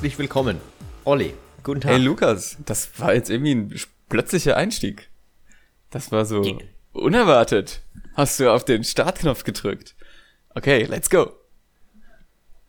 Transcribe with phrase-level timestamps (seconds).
[0.00, 0.58] Herzlich willkommen.
[1.04, 1.92] Olli, guten Tag.
[1.92, 5.10] Hey Lukas, das war jetzt irgendwie ein plötzlicher Einstieg.
[5.90, 6.58] Das war so
[6.92, 7.82] unerwartet.
[8.14, 9.94] Hast du auf den Startknopf gedrückt.
[10.54, 11.32] Okay, let's go.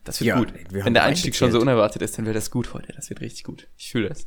[0.04, 0.52] Das wird Ja, gut.
[0.70, 2.92] wir Wenn der Einstieg schon so unerwartet ist, dann wird das gut heute.
[2.92, 3.66] Das wird richtig gut.
[3.78, 4.26] Ich fühle das.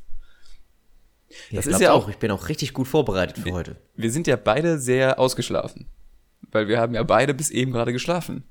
[1.51, 3.75] Ja, das ist ja auch- Ich bin auch richtig gut vorbereitet für heute.
[3.95, 5.91] Wir sind ja beide sehr ausgeschlafen.
[6.51, 8.45] Weil wir haben ja beide bis eben gerade geschlafen.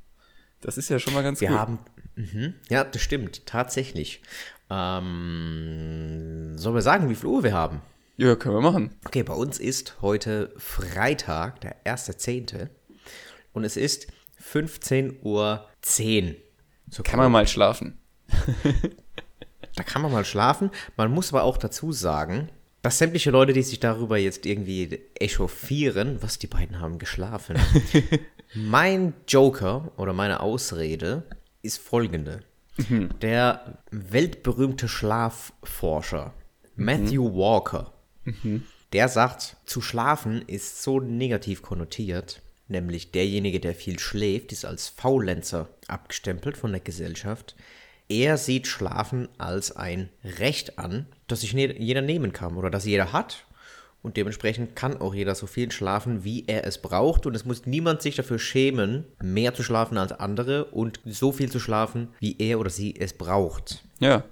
[0.60, 1.58] Das ist ja schon mal ganz Wir gut.
[1.58, 1.78] haben.
[2.16, 2.54] Mhm.
[2.68, 4.22] Ja, das stimmt, tatsächlich.
[4.70, 7.82] Ähm, sollen wir sagen, wie viel Uhr wir haben?
[8.16, 8.90] Ja, können wir machen.
[9.04, 12.68] Okay, bei uns ist heute Freitag, der 1.10.
[13.52, 14.06] Und es ist
[14.52, 15.68] 15.10 Uhr.
[16.90, 17.98] So Kann man mal schlafen.
[19.76, 20.70] Da kann man mal schlafen.
[20.96, 22.48] Man muss aber auch dazu sagen,
[22.82, 27.56] dass sämtliche Leute, die sich darüber jetzt irgendwie echauffieren, was die beiden haben geschlafen.
[28.54, 31.24] mein Joker oder meine Ausrede
[31.64, 32.40] ist folgende.
[33.22, 36.34] Der weltberühmte Schlafforscher
[36.76, 37.92] Matthew Walker,
[38.92, 44.88] der sagt, zu schlafen ist so negativ konnotiert, nämlich derjenige, der viel schläft, ist als
[44.88, 47.54] Faulenzer abgestempelt von der Gesellschaft.
[48.08, 52.84] Er sieht Schlafen als ein Recht an, das sich ne- jeder nehmen kann oder das
[52.84, 53.46] jeder hat.
[54.04, 57.24] Und dementsprechend kann auch jeder so viel schlafen, wie er es braucht.
[57.24, 61.50] Und es muss niemand sich dafür schämen, mehr zu schlafen als andere und so viel
[61.50, 63.82] zu schlafen, wie er oder sie es braucht.
[64.00, 64.24] Ja.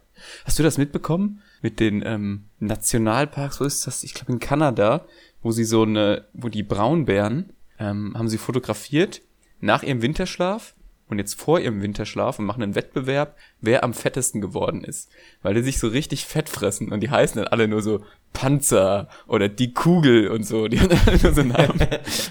[0.45, 3.61] Hast du das mitbekommen mit den ähm, Nationalparks?
[3.61, 4.05] Wo ist das?
[4.05, 5.07] Ich glaube in Kanada,
[5.41, 9.23] wo sie so eine, wo die Braunbären ähm, haben sie fotografiert
[9.61, 10.75] nach ihrem Winterschlaf
[11.13, 15.11] und jetzt vor ihrem Winterschlaf und machen einen Wettbewerb, wer am fettesten geworden ist,
[15.43, 19.09] weil die sich so richtig fett fressen und die heißen dann alle nur so Panzer
[19.27, 21.81] oder die Kugel und so, die haben alle nur so Namen.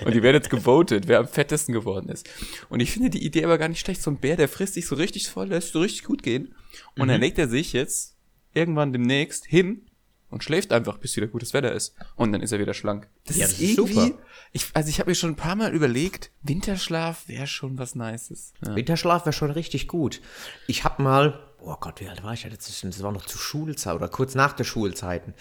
[0.03, 2.27] Und die werden jetzt gewotet, wer am fettesten geworden ist.
[2.69, 4.87] Und ich finde die Idee aber gar nicht schlecht, so ein Bär, der frisst sich
[4.87, 6.55] so richtig voll, lässt so richtig gut gehen.
[6.97, 8.17] Und dann legt er sich jetzt
[8.53, 9.83] irgendwann demnächst hin
[10.31, 11.93] und schläft einfach, bis wieder gutes Wetter ist.
[12.15, 13.07] Und dann ist er wieder schlank.
[13.25, 14.17] Das Ja, ist das irgendwie, super.
[14.53, 18.53] Ich, also ich habe mir schon ein paar Mal überlegt, Winterschlaf wäre schon was Nices.
[18.65, 18.75] Ja.
[18.75, 20.21] Winterschlaf wäre schon richtig gut.
[20.67, 22.43] Ich habe mal, oh Gott, wie alt war ich?
[22.49, 25.33] Das war noch zu Schulzeit oder kurz nach der Schulzeiten.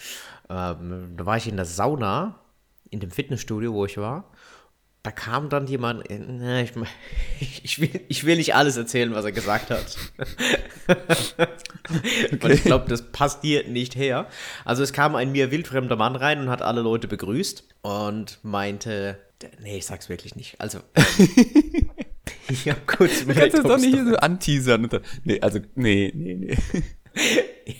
[0.48, 2.40] Ähm, da war ich in der Sauna,
[2.90, 4.30] in dem Fitnessstudio, wo ich war.
[5.02, 6.72] Da kam dann jemand, na, ich,
[7.62, 9.96] ich, will, ich will nicht alles erzählen, was er gesagt hat.
[12.40, 14.26] Weil ich glaube, das passt dir nicht her.
[14.64, 19.18] Also es kam ein mir wildfremder Mann rein und hat alle Leute begrüßt und meinte,
[19.62, 20.60] nee, ich sag's wirklich nicht.
[20.60, 20.80] Also,
[22.48, 24.88] ich hab kurz Du kannst das doch nicht hier so anteasern.
[25.24, 26.56] Nee, also, nee, nee, nee.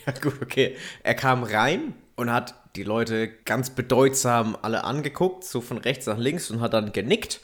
[0.07, 0.77] Ja, gut, okay.
[1.03, 6.19] Er kam rein und hat die Leute ganz bedeutsam alle angeguckt, so von rechts nach
[6.19, 7.41] links und hat dann genickt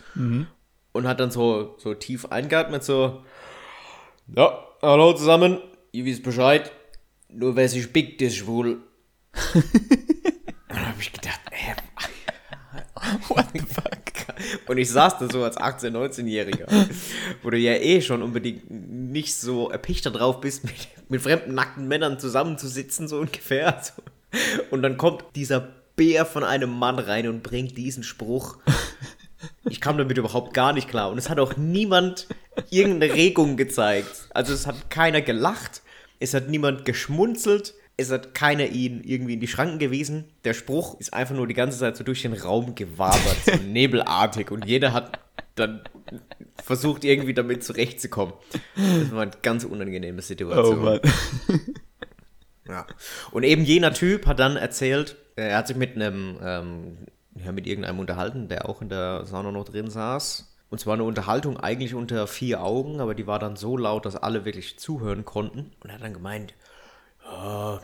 [0.92, 3.24] und hat dann so, so tief eingeatmet, so,
[4.34, 5.58] ja, hallo zusammen,
[5.92, 6.70] ihr wisst Bescheid,
[7.28, 8.82] nur wer sich biegt, ist schwul.
[9.54, 9.64] und
[10.68, 11.74] dann hab ich gedacht, hä,
[13.28, 13.96] What the fuck?
[14.66, 16.66] Und ich saß da so als 18-, 19-Jähriger,
[17.42, 20.74] wo du ja eh schon unbedingt nicht so erpicht darauf bist, mit,
[21.08, 23.80] mit fremden nackten Männern zusammenzusitzen, so ungefähr.
[23.82, 24.02] So.
[24.70, 28.58] Und dann kommt dieser Bär von einem Mann rein und bringt diesen Spruch.
[29.68, 31.10] Ich kam damit überhaupt gar nicht klar.
[31.10, 32.26] Und es hat auch niemand
[32.70, 34.28] irgendeine Regung gezeigt.
[34.34, 35.82] Also es hat keiner gelacht,
[36.20, 40.24] es hat niemand geschmunzelt, es hat keiner ihn irgendwie in die Schranken gewiesen.
[40.44, 44.50] Der Spruch ist einfach nur die ganze Zeit so durch den Raum gewabert, so nebelartig.
[44.50, 45.18] Und jeder hat
[45.54, 45.82] dann
[46.62, 48.34] versucht, irgendwie damit zurechtzukommen.
[48.76, 50.84] Das war eine ganz unangenehme Oh Situation.
[50.84, 51.00] Mann.
[52.68, 52.86] Ja.
[53.30, 56.96] Und eben jener Typ hat dann erzählt, äh, er hat sich mit einem, ähm,
[57.34, 60.52] ja, mit irgendeinem unterhalten, der auch in der Sauna noch drin saß.
[60.68, 64.16] Und zwar eine Unterhaltung eigentlich unter vier Augen, aber die war dann so laut, dass
[64.16, 65.72] alle wirklich zuhören konnten.
[65.80, 66.54] Und er hat dann gemeint,
[67.24, 67.80] ja,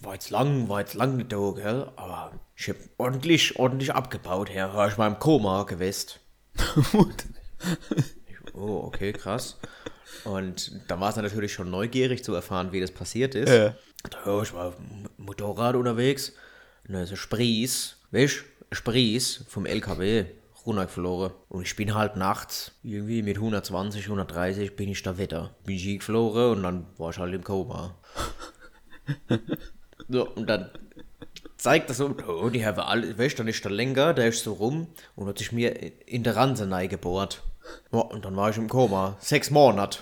[0.00, 1.88] war jetzt lang, war jetzt lang nicht da, gell?
[1.96, 4.74] Aber ich hab ordentlich, ordentlich abgebaut, Herr.
[4.74, 6.18] War ich mal im Koma gewesen.
[8.56, 9.58] Oh, okay, krass.
[10.24, 13.50] Und dann war es natürlich schon neugierig zu erfahren, wie das passiert ist.
[13.50, 13.74] Ja.
[14.24, 16.32] Ja, ich war auf dem Motorrad unterwegs.
[16.86, 20.26] Und da ist ein Spries, weißt Spries vom LKW
[20.66, 21.30] runtergeflogen.
[21.48, 25.54] Und ich bin halt nachts, irgendwie mit 120, 130 bin ich da wetter.
[25.64, 27.94] Bin ich hingeflogen und dann war ich halt im Koma.
[30.08, 30.70] so, und dann
[31.56, 34.54] zeigt das so, oh, die haben alle, weißt dann ist der Lenker, der ist so
[34.54, 35.74] rum und hat sich mir
[36.08, 37.42] in der Ranse gebohrt.
[37.92, 39.16] Ja, und dann war ich im Koma.
[39.20, 40.00] Sechs Monate.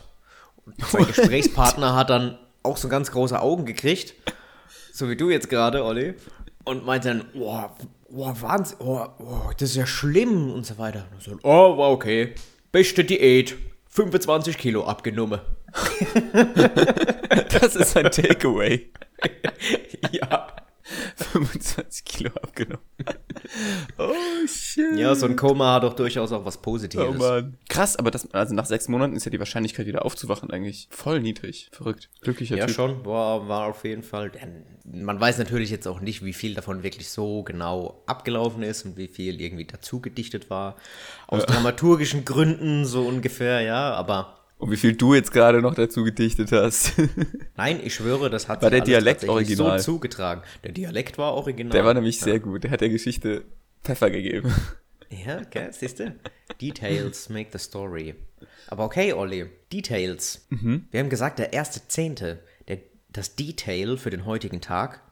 [0.65, 4.15] Und mein Gesprächspartner hat dann auch so ganz große Augen gekriegt.
[4.93, 6.15] So wie du jetzt gerade, Olli.
[6.65, 7.77] Und meinte dann, boah,
[8.09, 11.07] boah, Wahnsinn, oh, oh, das ist ja schlimm und so weiter.
[11.13, 12.35] Und so, oh, war okay.
[12.73, 13.57] Beste Diät.
[13.89, 15.41] 25 Kilo abgenommen.
[17.61, 18.91] das ist ein Takeaway.
[20.11, 20.49] ja.
[21.17, 22.85] 25 Kilo abgenommen.
[23.99, 24.13] Oh
[24.47, 24.97] shit.
[24.97, 27.07] Ja, so ein Koma hat doch durchaus auch was Positives.
[27.09, 27.59] Oh Mann.
[27.69, 31.21] Krass, aber das, also nach sechs Monaten ist ja die Wahrscheinlichkeit wieder aufzuwachen eigentlich voll
[31.21, 31.69] niedrig.
[31.73, 32.09] Verrückt.
[32.21, 32.75] Glücklicher Ja, Typ.
[32.75, 34.31] schon, war, war auf jeden Fall.
[34.31, 38.85] denn Man weiß natürlich jetzt auch nicht, wie viel davon wirklich so genau abgelaufen ist
[38.85, 40.77] und wie viel irgendwie dazu gedichtet war.
[41.27, 46.05] Aus dramaturgischen Gründen so ungefähr, ja, aber Und wie viel du jetzt gerade noch dazu
[46.05, 46.93] gedichtet hast.
[47.57, 49.79] nein, ich schwöre, das hat War sich der Dialekt original?
[49.79, 50.43] so zugetragen.
[50.63, 51.73] Der Dialekt war original.
[51.73, 52.65] Der war nämlich sehr gut.
[52.65, 53.45] Der hat der Geschichte
[53.83, 54.55] Pfeffer gegeben.
[55.11, 56.15] Ja, okay, siehst du?
[56.61, 58.15] Details make the story.
[58.69, 60.47] Aber okay, Olli, Details.
[60.49, 60.87] Mhm.
[60.91, 62.79] Wir haben gesagt, der erste Zehnte, der,
[63.11, 65.03] das Detail für den heutigen Tag.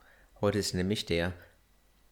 [0.40, 1.34] Heute ist nämlich der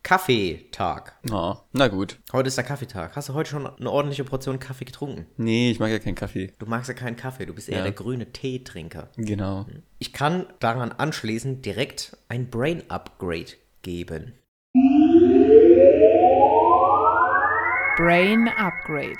[0.02, 1.12] Kaffeetag.
[1.30, 2.18] Oh, na gut.
[2.32, 3.14] Heute ist der Kaffeetag.
[3.16, 5.26] Hast du heute schon eine ordentliche Portion Kaffee getrunken?
[5.36, 6.52] Nee, ich mag ja keinen Kaffee.
[6.58, 7.82] Du magst ja keinen Kaffee, du bist eher Ja.
[7.84, 9.10] der grüne Teetrinker.
[9.16, 9.66] Genau.
[9.98, 13.52] Ich kann daran anschließend direkt ein Brain Upgrade
[13.82, 14.34] geben.
[17.96, 19.18] Brain Upgrade.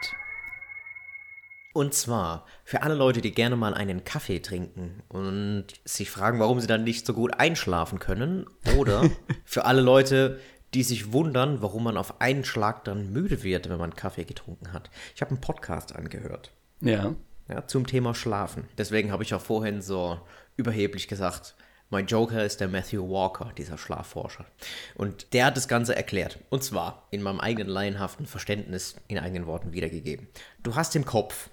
[1.73, 6.59] Und zwar für alle Leute, die gerne mal einen Kaffee trinken und sich fragen, warum
[6.59, 8.47] sie dann nicht so gut einschlafen können.
[8.77, 9.09] Oder
[9.45, 10.41] für alle Leute,
[10.75, 14.73] die sich wundern, warum man auf einen Schlag dann müde wird, wenn man Kaffee getrunken
[14.73, 14.91] hat.
[15.15, 17.15] Ich habe einen Podcast angehört Ja.
[17.49, 18.69] ja, zum Thema Schlafen.
[18.79, 20.21] Deswegen habe ich auch vorhin so
[20.57, 21.55] überheblich gesagt,
[21.93, 24.47] mein Joker ist der Matthew Walker, dieser Schlafforscher.
[24.95, 26.39] Und der hat das Ganze erklärt.
[26.49, 30.29] Und zwar in meinem eigenen laienhaften Verständnis in eigenen Worten wiedergegeben.
[30.63, 31.51] Du hast im Kopf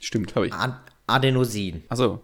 [0.00, 0.52] Stimmt, habe ich.
[0.54, 0.74] Ad
[1.06, 1.84] Adenosin.
[1.88, 2.22] Achso.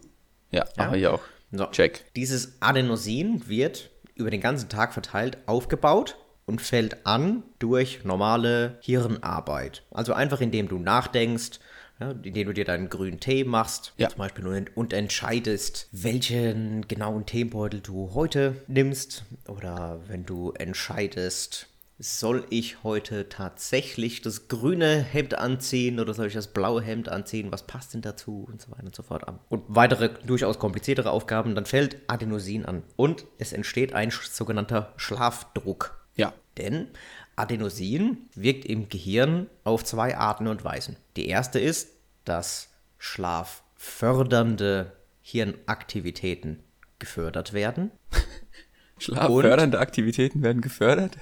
[0.51, 1.21] Ja, aber hier auch.
[1.53, 1.67] So.
[1.67, 2.05] Check.
[2.17, 3.90] Dieses Adenosin wird
[4.21, 9.83] über den ganzen Tag verteilt aufgebaut und fällt an durch normale Hirnarbeit.
[9.91, 11.61] Also einfach indem du nachdenkst,
[12.01, 14.09] ja, indem du dir deinen grünen Tee machst, Ja.
[14.09, 21.69] zum Beispiel und, und entscheidest, welchen genauen Teebeutel du heute nimmst oder wenn du entscheidest,
[22.03, 27.53] soll ich heute tatsächlich das grüne Hemd anziehen oder soll ich das blaue Hemd anziehen?
[27.53, 28.49] Was passt denn dazu?
[28.51, 29.39] Und so weiter und so fort an.
[29.51, 32.83] Und weitere durchaus kompliziertere Aufgaben, dann fällt Adenosin an.
[32.97, 36.03] Und es entsteht ein sogenannter Schlafdruck.
[36.17, 36.33] Ja.
[36.57, 36.89] Denn
[37.37, 40.97] Adenosin wirkt im Gehirn auf zwei Arten und Weisen.
[41.17, 41.91] Die erste ist,
[42.25, 46.63] dass schlaffördernde Hirnaktivitäten
[46.99, 47.91] gefördert werden.
[48.99, 51.19] Schlaffördernde Aktivitäten werden gefördert.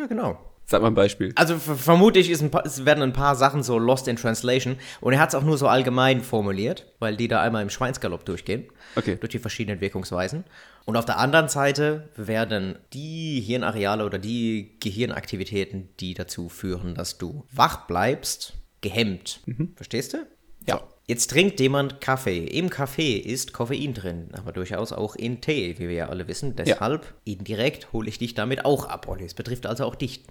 [0.00, 0.38] Ja, genau.
[0.64, 1.32] Sag mal ein Beispiel.
[1.34, 4.76] Also ver- vermutlich ist ein paar, es werden ein paar Sachen so lost in translation
[5.00, 8.24] und er hat es auch nur so allgemein formuliert, weil die da einmal im Schweinsgalopp
[8.24, 8.66] durchgehen.
[8.94, 9.16] Okay.
[9.20, 10.44] Durch die verschiedenen Wirkungsweisen.
[10.84, 17.18] Und auf der anderen Seite werden die Hirnareale oder die Gehirnaktivitäten, die dazu führen, dass
[17.18, 19.40] du wach bleibst, gehemmt.
[19.74, 20.18] Verstehst du?
[20.66, 20.82] Ja.
[21.10, 22.44] Jetzt trinkt jemand Kaffee.
[22.44, 26.54] Im Kaffee ist Koffein drin, aber durchaus auch in Tee, wie wir ja alle wissen.
[26.54, 29.24] Deshalb, indirekt, hole ich dich damit auch ab, Olli.
[29.24, 30.22] Es betrifft also auch dich.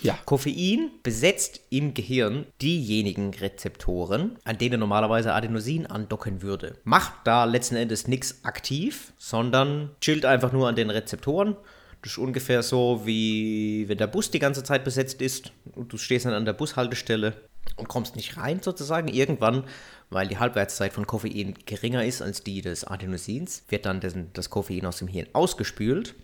[0.00, 0.16] Ja.
[0.26, 6.76] Koffein besetzt im Gehirn diejenigen Rezeptoren, an denen normalerweise Adenosin andocken würde.
[6.84, 11.56] Macht da letzten Endes nichts aktiv, sondern chillt einfach nur an den Rezeptoren.
[12.02, 15.96] Das ist ungefähr so, wie wenn der Bus die ganze Zeit besetzt ist und du
[15.96, 17.34] stehst dann an der Bushaltestelle
[17.76, 19.08] und kommst nicht rein sozusagen.
[19.08, 19.64] Irgendwann,
[20.10, 24.00] weil die Halbwertszeit von Koffein geringer ist als die des Adenosins, wird dann
[24.32, 26.14] das, Koffein aus dem Hirn ausgespült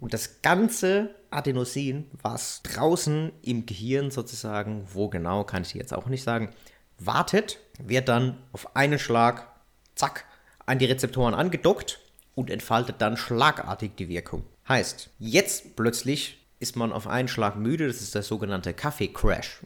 [0.00, 6.06] und das ganze Adenosin, was draußen im Gehirn sozusagen, wo genau, kann ich jetzt auch
[6.06, 6.50] nicht sagen,
[6.98, 9.48] wartet, wird dann auf einen Schlag,
[9.94, 10.24] zack,
[10.66, 12.00] an die Rezeptoren angedockt
[12.34, 14.44] und entfaltet dann schlagartig die Wirkung.
[14.68, 19.62] Heißt, jetzt plötzlich ist man auf einen Schlag müde, das ist der sogenannte Kaffee-Crash.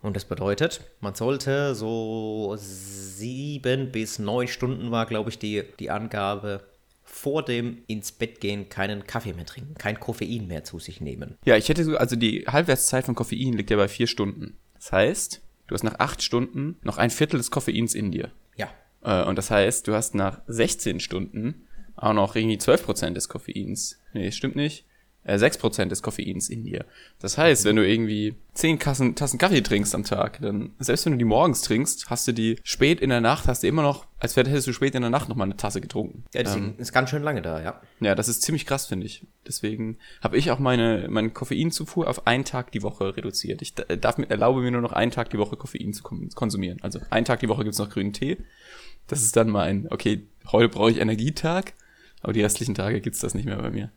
[0.00, 5.90] Und das bedeutet, man sollte so sieben bis neun Stunden war, glaube ich, die, die
[5.90, 6.62] Angabe,
[7.02, 11.36] vor dem ins Bett gehen keinen Kaffee mehr trinken, kein Koffein mehr zu sich nehmen.
[11.44, 14.56] Ja, ich hätte so, also die Halbwertszeit von Koffein liegt ja bei vier Stunden.
[14.74, 18.30] Das heißt, du hast nach acht Stunden noch ein Viertel des Koffeins in dir.
[18.56, 18.68] Ja.
[19.02, 23.98] Äh, und das heißt, du hast nach 16 Stunden auch noch irgendwie 12% des Koffeins.
[24.12, 24.84] Nee, stimmt nicht.
[25.28, 26.86] Äh, 6% des Koffeins in dir.
[27.20, 31.12] Das heißt, wenn du irgendwie 10 Kassen, Tassen Kaffee trinkst am Tag, dann, selbst wenn
[31.12, 34.06] du die morgens trinkst, hast du die spät in der Nacht, hast du immer noch,
[34.20, 36.24] als hättest du spät in der Nacht noch mal eine Tasse getrunken.
[36.32, 37.78] Ja, deswegen ist ganz schön lange da, ja.
[38.00, 39.26] Ja, das ist ziemlich krass, finde ich.
[39.46, 43.60] Deswegen habe ich auch meine, meine Koffeinzufuhr auf einen Tag die Woche reduziert.
[43.60, 46.78] Ich da- darf mir, erlaube mir nur noch einen Tag die Woche Koffein zu konsumieren.
[46.80, 48.38] Also einen Tag die Woche gibt's noch grünen Tee.
[49.08, 51.74] Das ist dann mein, okay, heute brauche ich Energietag.
[52.22, 53.90] Aber die restlichen Tage gibt's das nicht mehr bei mir.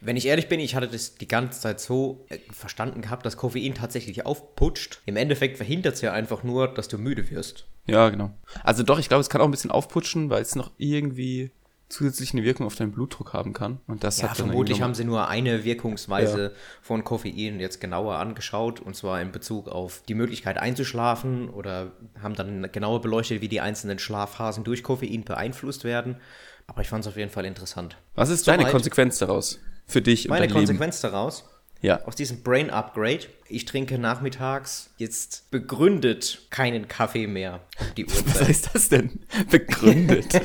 [0.00, 3.36] Wenn ich ehrlich bin, ich hatte das die ganze Zeit so äh, verstanden gehabt, dass
[3.36, 5.00] Koffein tatsächlich aufputscht.
[5.06, 7.66] Im Endeffekt verhindert es ja einfach nur, dass du müde wirst.
[7.86, 8.30] Ja, genau.
[8.62, 11.50] Also doch, ich glaube, es kann auch ein bisschen aufputschen, weil es noch irgendwie
[11.92, 13.80] zusätzlich eine Wirkung auf deinen Blutdruck haben kann.
[13.86, 18.80] Und das Ja, hat vermutlich haben sie nur eine Wirkungsweise von Koffein jetzt genauer angeschaut,
[18.80, 23.60] und zwar in Bezug auf die Möglichkeit einzuschlafen oder haben dann genauer beleuchtet, wie die
[23.60, 26.16] einzelnen Schlafphasen durch Koffein beeinflusst werden.
[26.66, 27.96] Aber ich fand es auf jeden Fall interessant.
[28.14, 28.72] Was ist deine Soweit.
[28.72, 29.60] Konsequenz daraus?
[29.86, 31.48] Für dich und Meine Konsequenz daraus, Leben?
[31.82, 32.04] Ja.
[32.04, 37.60] aus diesem Brain Upgrade, ich trinke nachmittags jetzt begründet keinen Kaffee mehr
[37.96, 39.20] die Was heißt das denn?
[39.50, 40.40] Begründet.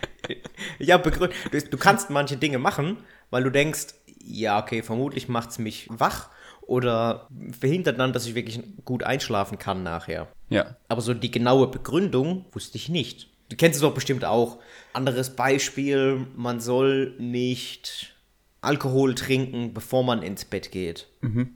[0.78, 1.36] ja, begründet.
[1.52, 2.96] Du, du kannst manche Dinge machen,
[3.30, 3.88] weil du denkst,
[4.24, 6.30] ja, okay, vermutlich macht es mich wach
[6.62, 7.28] oder
[7.58, 10.28] verhindert dann, dass ich wirklich gut einschlafen kann nachher.
[10.48, 10.76] ja.
[10.88, 13.28] Aber so die genaue Begründung wusste ich nicht.
[13.48, 14.58] Du kennst es doch bestimmt auch.
[14.92, 18.14] Anderes Beispiel, man soll nicht
[18.60, 21.06] Alkohol trinken, bevor man ins Bett geht.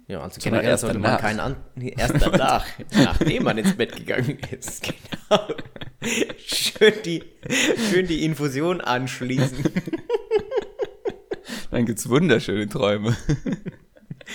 [0.07, 3.77] Ja, also Sondern generell erst sollte man keinen An nee, erst danach, nachdem man ins
[3.77, 4.83] Bett gegangen ist.
[4.83, 5.47] Genau.
[6.39, 7.23] Schön die,
[7.91, 9.65] schön die Infusion anschließen.
[11.71, 13.17] Dann gibt's wunderschöne Träume.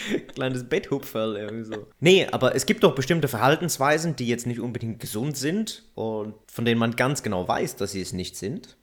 [0.34, 1.88] Kleines Betthupferl irgendwie so.
[2.00, 6.66] Nee, aber es gibt doch bestimmte Verhaltensweisen, die jetzt nicht unbedingt gesund sind und von
[6.66, 8.78] denen man ganz genau weiß, dass sie es nicht sind.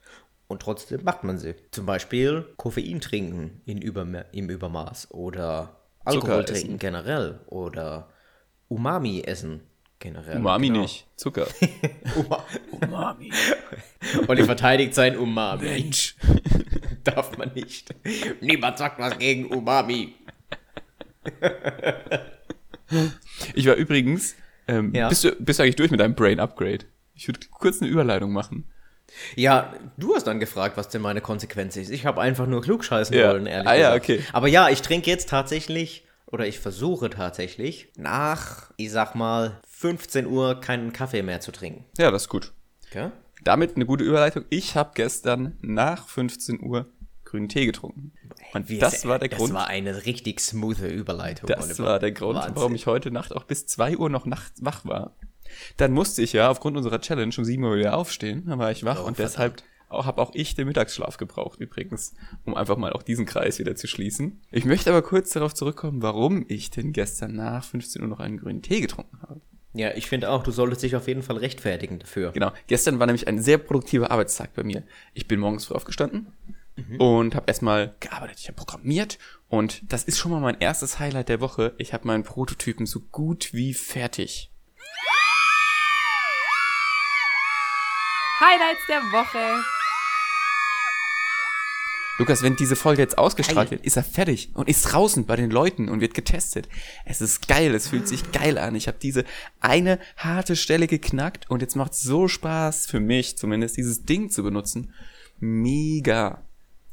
[0.48, 1.54] Und trotzdem macht man sie.
[1.70, 6.78] Zum Beispiel Koffein trinken in Überma im Übermaß oder Alkohol Zucker trinken essen.
[6.78, 8.10] generell oder
[8.68, 9.62] Umami essen
[9.98, 10.36] generell.
[10.38, 10.80] Umami Genau.
[10.82, 11.06] nicht.
[11.16, 11.46] Zucker.
[12.16, 12.44] Uma
[12.82, 13.32] Umami.
[14.28, 15.64] Olli verteidigt sein Umami.
[15.64, 16.16] Mensch.
[17.04, 17.94] Darf man nicht.
[18.40, 20.14] Niemand sagt was gegen Umami.
[23.54, 24.34] Ich war übrigens,
[24.68, 25.08] ähm, Ja.
[25.08, 26.84] bist, du, bist du eigentlich durch mit deinem Brain Upgrade?
[27.14, 28.70] Ich würde kurz eine Überleitung machen.
[29.34, 31.90] Ja, du hast dann gefragt, was denn meine Konsequenz ist.
[31.90, 33.30] Ich habe einfach nur klugscheißen Ja.
[33.30, 34.04] wollen, ehrlich Ah, ja, gesagt.
[34.04, 34.20] okay.
[34.32, 40.26] Aber ja, ich trinke jetzt tatsächlich, oder ich versuche tatsächlich, nach, ich sag mal, 15
[40.26, 41.84] Uhr keinen Kaffee mehr zu trinken.
[41.98, 42.52] Ja, das ist gut.
[42.90, 43.10] Okay?
[43.42, 44.44] Damit eine gute Überleitung.
[44.50, 46.86] Ich habe gestern nach 15 Uhr
[47.32, 48.12] grünen Tee getrunken.
[48.54, 49.54] Und Wie das ist- war der das Grund.
[49.54, 51.48] war eine richtig smooth Überleitung.
[51.48, 51.84] Das Oliver.
[51.84, 52.56] war der Grund, Wahnsinn.
[52.56, 55.16] warum ich heute Nacht auch bis 2 Uhr noch nachts wach war.
[55.76, 58.44] Dann musste ich ja aufgrund unserer Challenge um 7 Uhr wieder aufstehen.
[58.46, 62.14] Dann war ich wach Oh, und deshalb auch, habe auch ich den Mittagsschlaf gebraucht übrigens,
[62.44, 64.40] um einfach mal auch diesen Kreis wieder zu schließen.
[64.50, 68.38] Ich möchte aber kurz darauf zurückkommen, warum ich denn gestern nach 15 Uhr noch einen
[68.38, 69.40] grünen Tee getrunken habe.
[69.74, 72.32] Ja, ich finde auch, du solltest dich auf jeden Fall rechtfertigen dafür.
[72.32, 72.52] Genau.
[72.66, 74.82] Gestern war nämlich ein sehr produktiver Arbeitstag bei mir.
[75.14, 76.26] Ich bin morgens früh aufgestanden
[76.98, 78.38] und habe erstmal gearbeitet.
[78.40, 81.74] Ich habe programmiert und das ist schon mal mein erstes Highlight der Woche.
[81.78, 84.50] Ich habe meinen Prototypen so gut wie fertig.
[88.40, 89.62] Highlights der Woche.
[92.18, 93.78] Lukas, wenn diese Folge jetzt ausgestrahlt Geil.
[93.78, 96.68] wird, ist er fertig und ist draußen bei den Leuten und wird getestet.
[97.04, 98.74] Es ist geil, es fühlt sich geil an.
[98.74, 99.24] Ich habe diese
[99.60, 104.42] eine harte Stelle geknackt und jetzt macht so Spaß für mich zumindest dieses Ding zu
[104.42, 104.92] benutzen.
[105.40, 106.44] Mega.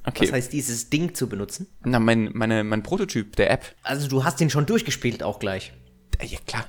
[0.06, 0.24] Okay.
[0.25, 1.68] Was heißt dieses Ding zu benutzen?
[1.84, 3.75] Na, mein, meine, mein Prototyp der App.
[3.84, 5.74] Also du hast den schon durchgespielt auch gleich.
[6.20, 6.65] Äh, Ja, klar.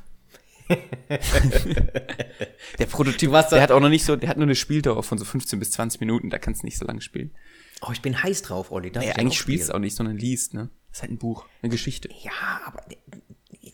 [2.78, 5.18] der Prototyp, da- der hat auch noch nicht so, der hat nur eine Spieldauer von
[5.18, 7.32] so 15 bis 20 Minuten, da kannst du nicht so lange spielen.
[7.82, 8.90] Oh, ich bin heiß drauf, Olli.
[8.90, 10.70] Darf Ja, ich den eigentlich auch spielst du auch nicht, sondern liest, ne?
[10.90, 12.08] Das ist halt ein Buch, eine Geschichte.
[12.22, 12.84] Ja, aber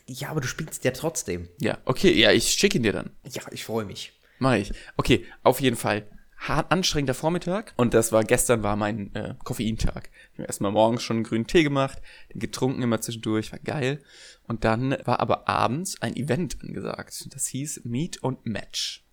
[0.07, 1.49] ja, aber du spielst ja trotzdem.
[1.59, 3.11] Ja, okay, ja, ich schicke ihn dir dann.
[3.29, 4.13] Ja, ich freue mich.
[4.39, 4.71] Mach ich.
[4.97, 6.07] Okay, auf jeden Fall.
[6.37, 7.73] Hart anstrengender Vormittag.
[7.77, 10.09] Und das war, gestern war mein äh, Koffeintag.
[10.33, 11.99] Ich habe erstmal morgens schon einen grünen Tee gemacht,
[12.33, 14.01] den getrunken immer zwischendurch, war geil.
[14.47, 17.27] Und dann war aber abends ein Event angesagt.
[17.33, 19.03] Das hieß Meet und Match.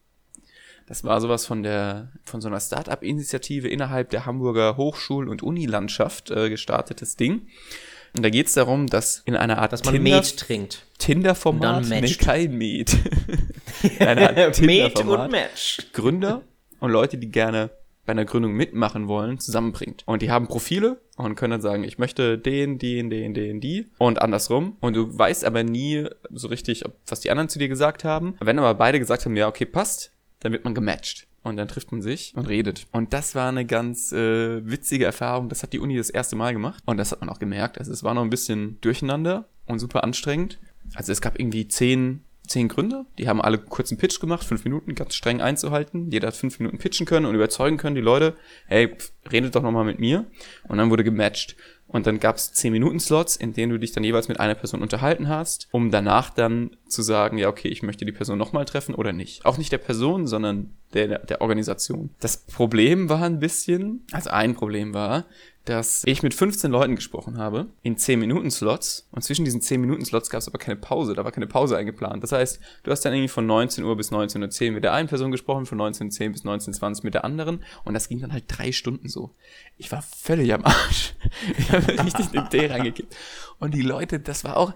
[0.86, 6.30] Das war sowas von der, von so einer Start-up-Initiative innerhalb der Hamburger Hochschul- und Unilandschaft
[6.30, 7.48] äh, gestartetes Ding.
[8.14, 10.86] Und da geht es darum, dass in einer Art Dass man Tinder- Met trinkt.
[10.98, 12.96] Tinder-Format, nee, kein Meet.
[13.98, 15.20] eine Art Met Tinder-Format.
[15.24, 15.78] und Match.
[15.94, 16.42] Gründer
[16.84, 17.70] und Leute, die gerne
[18.04, 20.02] bei einer Gründung mitmachen wollen, zusammenbringt.
[20.06, 23.86] Und die haben Profile und können dann sagen, ich möchte den, den, den, den, die
[23.96, 24.76] und andersrum.
[24.80, 28.36] Und du weißt aber nie so richtig, ob, was die anderen zu dir gesagt haben.
[28.40, 31.26] Wenn aber beide gesagt haben, ja, okay, passt, dann wird man gematcht.
[31.42, 32.86] Und dann trifft man sich und redet.
[32.92, 35.48] Und das war eine ganz äh, witzige Erfahrung.
[35.48, 36.82] Das hat die Uni das erste Mal gemacht.
[36.86, 37.78] Und das hat man auch gemerkt.
[37.78, 40.58] Also es war noch ein bisschen durcheinander und super anstrengend.
[40.94, 43.06] Also es gab irgendwie zehn, zehn Gründer.
[43.18, 46.10] Die haben alle kurz einen Pitch gemacht, fünf Minuten, ganz streng einzuhalten.
[46.10, 48.34] Jeder hat fünf Minuten pitchen können und überzeugen können die Leute,
[48.66, 50.26] hey, pf, redet doch nochmal mit mir.
[50.68, 51.56] Und dann wurde gematcht.
[51.94, 55.28] Und dann gab es 10-Minuten-Slots, in denen du dich dann jeweils mit einer Person unterhalten
[55.28, 59.12] hast, um danach dann zu sagen, ja, okay, ich möchte die Person nochmal treffen oder
[59.12, 59.46] nicht.
[59.46, 62.10] Auch nicht der Person, sondern der, der Organisation.
[62.18, 65.26] Das Problem war ein bisschen, also ein Problem war,
[65.64, 69.08] dass ich mit 15 Leuten gesprochen habe, in 10 Minuten Slots.
[69.10, 71.76] Und zwischen diesen 10 Minuten Slots gab es aber keine Pause, da war keine Pause
[71.76, 72.22] eingeplant.
[72.22, 75.08] Das heißt, du hast dann irgendwie von 19 Uhr bis 19.10 Uhr mit der einen
[75.08, 77.64] Person gesprochen, von 19.10 bis 19.20 Uhr mit der anderen.
[77.84, 79.30] Und das ging dann halt drei Stunden so.
[79.78, 81.14] Ich war völlig am Arsch.
[81.58, 83.14] Ich habe richtig den Tee reingekippt.
[83.58, 84.72] Und die Leute, das war auch,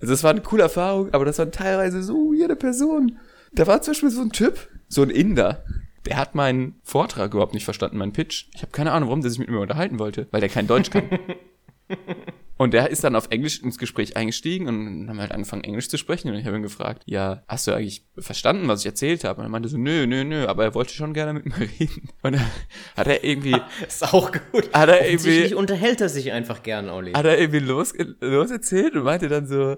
[0.00, 3.18] also das war eine coole Erfahrung, aber das waren teilweise so jede Person.
[3.52, 5.64] Da war zum Beispiel so ein Typ, so ein Inder,
[6.06, 8.46] der hat meinen Vortrag überhaupt nicht verstanden, meinen Pitch.
[8.54, 10.90] Ich habe keine Ahnung, warum der sich mit mir unterhalten wollte, weil der kein Deutsch
[10.90, 11.04] kann.
[12.56, 15.98] Und der ist dann auf Englisch ins Gespräch eingestiegen und haben halt angefangen, Englisch zu
[15.98, 16.28] sprechen.
[16.30, 19.40] Und ich habe ihn gefragt, ja, hast du eigentlich verstanden, was ich erzählt habe?
[19.40, 22.10] Und er meinte so, nö, nö, nö, aber er wollte schon gerne mit mir reden.
[22.22, 22.46] Und dann
[22.96, 23.56] hat er irgendwie.
[23.86, 24.72] ist auch gut.
[24.72, 25.54] Hat er irgendwie.
[25.54, 27.12] unterhält er sich einfach gern, Olli.
[27.12, 29.76] Hat er irgendwie los, los erzählt und meinte dann so,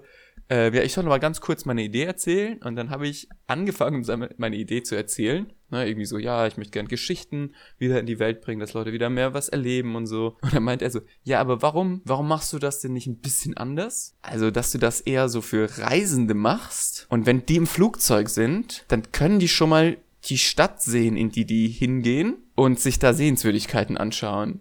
[0.51, 2.59] äh, ja, ich soll noch mal ganz kurz meine Idee erzählen.
[2.63, 4.05] Und dann habe ich angefangen,
[4.37, 5.53] meine Idee zu erzählen.
[5.69, 8.93] Ne, irgendwie so, ja, ich möchte gern Geschichten wieder in die Welt bringen, dass Leute
[8.93, 10.37] wieder mehr was erleben und so.
[10.41, 13.19] Und dann meint er so, ja, aber warum, warum machst du das denn nicht ein
[13.19, 14.15] bisschen anders?
[14.23, 17.07] Also, dass du das eher so für Reisende machst.
[17.09, 21.31] Und wenn die im Flugzeug sind, dann können die schon mal die Stadt sehen, in
[21.31, 24.61] die die hingehen und sich da Sehenswürdigkeiten anschauen.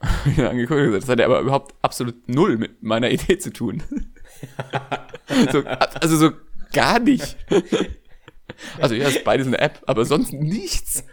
[0.38, 3.82] angeguckt das hat ja aber überhaupt absolut null mit meiner Idee zu tun.
[5.52, 6.30] so, also so
[6.72, 7.36] gar nicht.
[8.80, 11.04] Also ja, ist beides eine App, aber sonst nichts.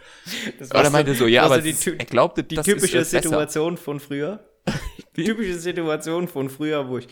[0.58, 3.76] Das aber er meinte so, ja, aber die, er glaubte, die typische ist, äh, Situation
[3.76, 4.44] von früher.
[5.16, 7.06] Die typische Situation von früher, wo ich,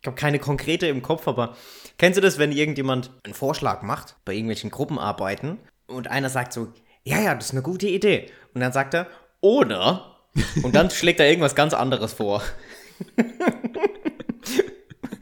[0.00, 1.54] ich habe keine konkrete im Kopf, aber
[1.96, 6.72] kennst du das, wenn irgendjemand einen Vorschlag macht bei irgendwelchen Gruppenarbeiten und einer sagt so,
[7.04, 8.30] ja, ja, das ist eine gute Idee.
[8.52, 9.06] Und dann sagt er,
[9.40, 10.16] oder,
[10.64, 12.42] und dann schlägt er irgendwas ganz anderes vor.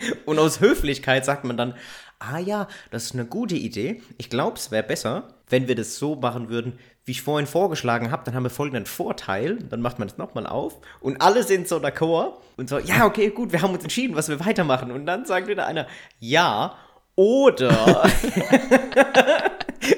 [0.24, 1.74] Und aus Höflichkeit sagt man dann,
[2.18, 4.02] ah ja, das ist eine gute Idee.
[4.18, 8.10] Ich glaube, es wäre besser, wenn wir das so machen würden, wie ich vorhin vorgeschlagen
[8.10, 8.22] habe.
[8.24, 9.56] Dann haben wir folgenden Vorteil.
[9.56, 10.78] Dann macht man es nochmal auf.
[11.00, 12.38] Und alle sind so d'accord.
[12.56, 14.90] Und so, ja, okay, gut, wir haben uns entschieden, was wir weitermachen.
[14.90, 15.86] Und dann sagt wieder einer,
[16.18, 16.76] ja,
[17.14, 18.08] oder...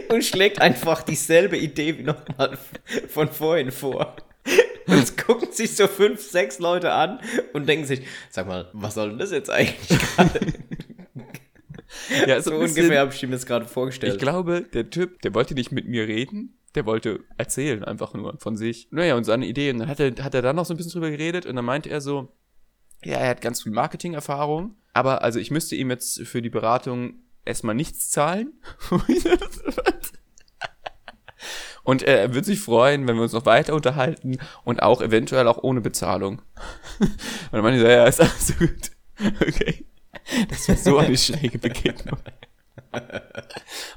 [0.09, 2.59] und schlägt einfach dieselbe Idee wie nochmal
[3.09, 4.17] von vorhin vor.
[4.87, 7.21] Und es gucken sich so fünf, sechs Leute an
[7.53, 10.41] und denken sich, sag mal, was soll denn das jetzt eigentlich gerade?
[12.27, 14.15] ja, so ungefähr habe ich mir das gerade vorgestellt.
[14.15, 18.39] Ich glaube, der Typ, der wollte nicht mit mir reden, der wollte erzählen einfach nur
[18.39, 18.89] von sich.
[18.91, 19.71] Naja, und seine Idee.
[19.71, 21.65] Und dann hat er, hat er dann noch so ein bisschen drüber geredet und dann
[21.65, 22.33] meinte er so,
[23.03, 27.21] ja, er hat ganz viel Marketing-Erfahrung, aber also ich müsste ihm jetzt für die Beratung
[27.45, 28.53] erstmal nichts zahlen.
[31.87, 35.47] Und äh, er würde sich freuen, wenn wir uns noch weiter unterhalten und auch eventuell
[35.47, 36.43] auch ohne Bezahlung.
[36.99, 37.09] und
[37.53, 38.91] dann meinte ich so, ja, ist alles so gut.
[39.41, 39.87] Okay.
[40.51, 42.19] Das wäre so eine schräge Begegnung.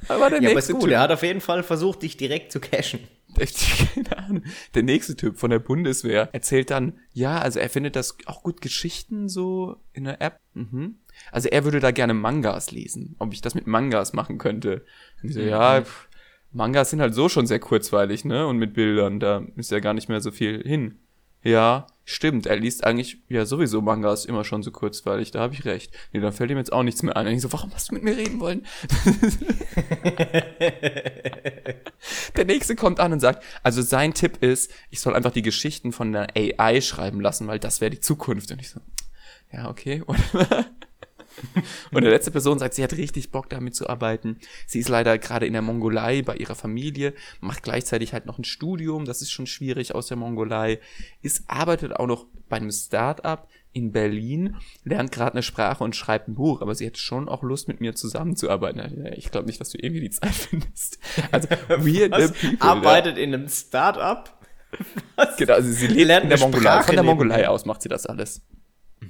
[0.07, 0.89] Aber der ja, aber ist gut.
[0.89, 3.01] Er hat auf jeden Fall versucht, dich direkt zu cashen.
[3.93, 4.43] Keine Ahnung.
[4.75, 8.61] Der nächste Typ von der Bundeswehr erzählt dann, ja, also er findet das auch gut
[8.61, 10.39] Geschichten so in der App.
[10.53, 10.99] Mhm.
[11.31, 14.85] Also er würde da gerne Mangas lesen, ob ich das mit Mangas machen könnte.
[15.21, 15.49] Und ich so, mhm.
[15.49, 16.08] ja, pff,
[16.51, 18.47] Mangas sind halt so schon sehr kurzweilig, ne?
[18.47, 20.99] Und mit Bildern, da ist ja gar nicht mehr so viel hin.
[21.41, 22.47] Ja, stimmt.
[22.47, 25.93] Er liest eigentlich ja sowieso Mangas immer schon so kurzweilig, da habe ich recht.
[26.11, 27.27] Nee, dann fällt ihm jetzt auch nichts mehr ein.
[27.27, 28.65] Und ich so, warum hast du mit mir reden wollen?
[32.35, 35.93] der nächste kommt an und sagt, also sein Tipp ist, ich soll einfach die Geschichten
[35.93, 38.51] von der AI schreiben lassen, weil das wäre die Zukunft.
[38.51, 38.81] Und ich so,
[39.53, 40.03] ja, okay.
[41.91, 44.37] Und der letzte Person sagt, sie hat richtig Bock damit zu arbeiten.
[44.67, 48.43] Sie ist leider gerade in der Mongolei bei ihrer Familie, macht gleichzeitig halt noch ein
[48.43, 50.79] Studium, das ist schon schwierig aus der Mongolei,
[51.21, 56.27] ist, arbeitet auch noch bei einem Start-up in Berlin, lernt gerade eine Sprache und schreibt
[56.27, 59.13] ein Buch, aber sie hätte schon auch Lust, mit mir zusammenzuarbeiten.
[59.15, 60.99] Ich glaube nicht, dass du irgendwie die Zeit findest.
[61.31, 62.57] Also, weird people.
[62.59, 63.23] Arbeitet ja.
[63.23, 64.35] in einem Start-up?
[65.37, 66.83] Genau, also sie lebt in der Mongolei.
[66.83, 68.41] Von der Mongolei aus macht sie das alles.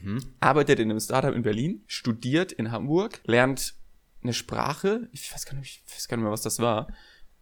[0.02, 0.24] Mhm.
[0.40, 3.76] Arbeitet in einem Startup in Berlin, studiert in Hamburg, lernt
[4.24, 6.88] eine Sprache, ich weiß gar nicht, ich weiß gar nicht mehr, was das war,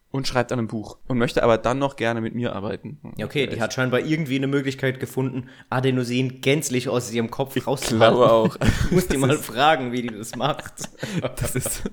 [0.10, 3.00] und schreibt an einem Buch und möchte aber dann noch gerne mit mir arbeiten.
[3.18, 7.96] Ja, okay, die hat scheinbar irgendwie eine Möglichkeit gefunden, Adenosin gänzlich aus ihrem Kopf rauszuhalten.
[7.96, 8.58] Ich glaube auch.
[8.86, 10.90] Ich muss die mal fragen, wie die das macht.
[11.36, 11.84] Das ist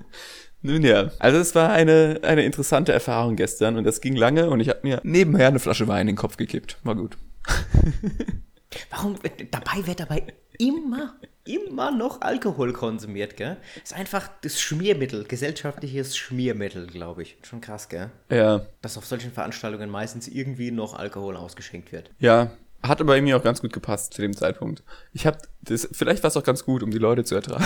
[0.67, 4.61] nun ja, also es war eine, eine interessante Erfahrung gestern und das ging lange und
[4.61, 6.79] ich habe mir nebenher eine Flasche Wein in den Kopf gekippt.
[6.85, 7.19] War gut.
[8.91, 9.17] Warum?
[9.51, 10.23] Dabei wäre dabei
[10.59, 11.15] immer,
[11.45, 13.57] immer noch Alkohol konsumiert, gell?
[13.83, 17.37] Ist einfach das Schmiermittel, gesellschaftliches Schmiermittel, glaube ich.
[17.43, 18.11] Schon krass, gell?
[18.31, 18.67] Ja.
[18.83, 22.11] Dass auf solchen Veranstaltungen meistens irgendwie noch Alkohol ausgeschenkt wird.
[22.19, 22.51] Ja,
[22.83, 24.83] hat aber irgendwie auch ganz gut gepasst zu dem Zeitpunkt.
[25.13, 27.65] Ich habe das, vielleicht war es auch ganz gut, um die Leute zu ertragen.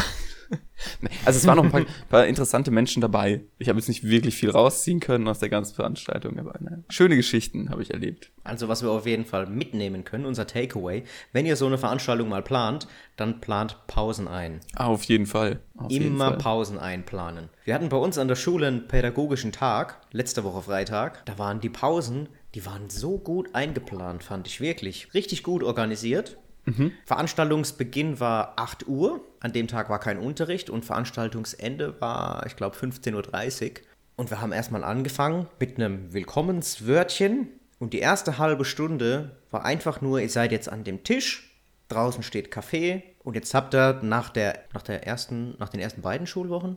[1.25, 3.43] Also es waren noch ein paar, paar interessante Menschen dabei.
[3.59, 7.17] Ich habe jetzt nicht wirklich viel rausziehen können aus der ganzen Veranstaltung, aber ne, schöne
[7.17, 8.31] Geschichten habe ich erlebt.
[8.45, 12.29] Also was wir auf jeden Fall mitnehmen können, unser Takeaway, wenn ihr so eine Veranstaltung
[12.29, 14.61] mal plant, dann plant Pausen ein.
[14.77, 15.61] Ah, auf jeden Fall.
[15.77, 16.39] Auf jeden Immer Fall.
[16.39, 17.49] Pausen einplanen.
[17.65, 21.27] Wir hatten bei uns an der Schule einen pädagogischen Tag, letzte Woche Freitag.
[21.27, 25.13] Da waren die Pausen, die waren so gut eingeplant, fand ich wirklich.
[25.13, 26.39] Richtig gut organisiert.
[27.05, 29.21] Veranstaltungsbeginn war 8 Uhr.
[29.41, 33.71] An dem Tag war kein Unterricht und Veranstaltungsende war, ich glaube, 15.30 Uhr.
[34.17, 37.49] Und wir haben erstmal angefangen mit einem Willkommenswörtchen.
[37.79, 41.57] Und die erste halbe Stunde war einfach nur, ihr seid jetzt an dem Tisch,
[41.89, 46.03] draußen steht Kaffee und jetzt habt ihr nach, der, nach, der ersten, nach den ersten
[46.03, 46.77] beiden Schulwochen,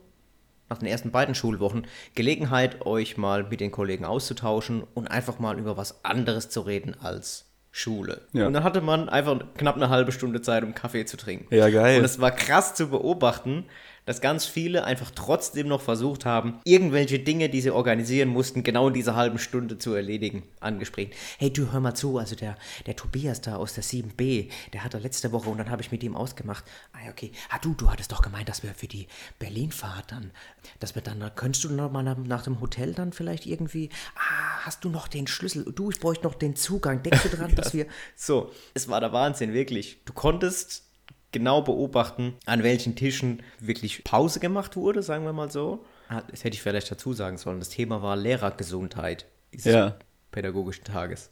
[0.69, 5.58] nach den ersten beiden Schulwochen Gelegenheit, euch mal mit den Kollegen auszutauschen und einfach mal
[5.58, 8.21] über was anderes zu reden als Schule.
[8.34, 8.47] Ja.
[8.47, 11.53] Und dann hatte man einfach knapp eine halbe Stunde Zeit, um Kaffee zu trinken.
[11.55, 11.99] Ja, geil.
[11.99, 13.65] Und es war krass zu beobachten,
[14.05, 18.87] dass ganz viele einfach trotzdem noch versucht haben, irgendwelche Dinge, die sie organisieren mussten, genau
[18.87, 21.11] in dieser halben Stunde zu erledigen, an Gesprächen.
[21.37, 24.93] Hey, du, hör mal zu, also der, der Tobias da aus der 7b, der hat
[24.93, 27.91] da letzte Woche und dann habe ich mit ihm ausgemacht, ah okay, ah du, du
[27.91, 29.07] hattest doch gemeint, dass wir für die
[29.39, 30.31] Berlin-Fahrt dann,
[30.79, 34.65] dass wir dann, könntest du noch mal nach, nach dem Hotel dann vielleicht irgendwie, ah,
[34.65, 37.73] hast du noch den Schlüssel, du, ich bräuchte noch den Zugang, denkst du dran, dass
[37.73, 40.03] wir, so, es war der Wahnsinn, wirklich.
[40.05, 40.90] Du konntest
[41.32, 45.86] genau beobachten, an welchen Tischen wirklich Pause gemacht wurde, sagen wir mal so.
[46.10, 47.60] Ah, Das hätte ich vielleicht dazu sagen sollen.
[47.60, 49.96] Das Thema war Lehrergesundheit dieses Ja.
[50.32, 51.30] pädagogischen Tages.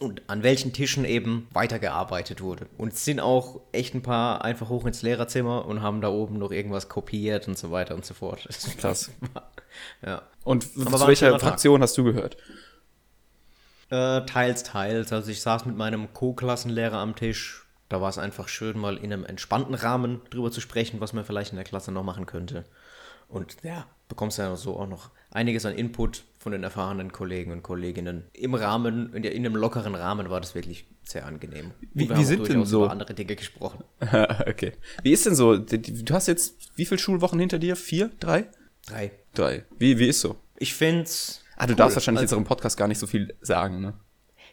[0.00, 2.66] Und an welchen Tischen eben weitergearbeitet wurde.
[2.76, 6.38] Und es sind auch echt ein paar einfach hoch ins Lehrerzimmer und haben da oben
[6.38, 8.46] noch irgendwas kopiert und so weiter und so fort.
[8.78, 9.10] Krass.
[10.04, 10.22] Ja.
[10.44, 11.38] Und Aber zu welcher.
[11.38, 12.36] Fraktion hast du gehört?
[13.90, 15.12] Äh, teils, teils.
[15.12, 17.64] Also ich saß mit meinem Co-Klassenlehrer am Tisch.
[17.88, 21.24] Da war es einfach schön, mal in einem entspannten Rahmen drüber zu sprechen, was man
[21.24, 22.64] vielleicht in der Klasse noch machen könnte.
[23.28, 27.62] Und ja, bekommst ja so auch noch einiges an Input von den erfahrenen Kollegen und
[27.62, 28.24] Kolleginnen.
[28.32, 31.72] Im Rahmen, in, der, in einem lockeren Rahmen war das wirklich sehr angenehm.
[31.92, 33.84] Wie- wir wie sind denn so- über andere Dinge gesprochen.
[34.46, 34.72] okay.
[35.02, 35.56] Wie ist denn so?
[35.58, 37.76] Du hast jetzt wie viele Schulwochen hinter dir?
[37.76, 38.10] Vier?
[38.20, 38.46] Drei?
[38.86, 39.10] Drei.
[39.34, 39.64] Drei.
[39.78, 40.36] Wie, wie ist so?
[40.56, 41.42] Ich find's.
[41.56, 41.76] Ah, du cool.
[41.76, 43.94] darfst wahrscheinlich Also- jetzt im Podcast gar nicht so viel sagen, ne?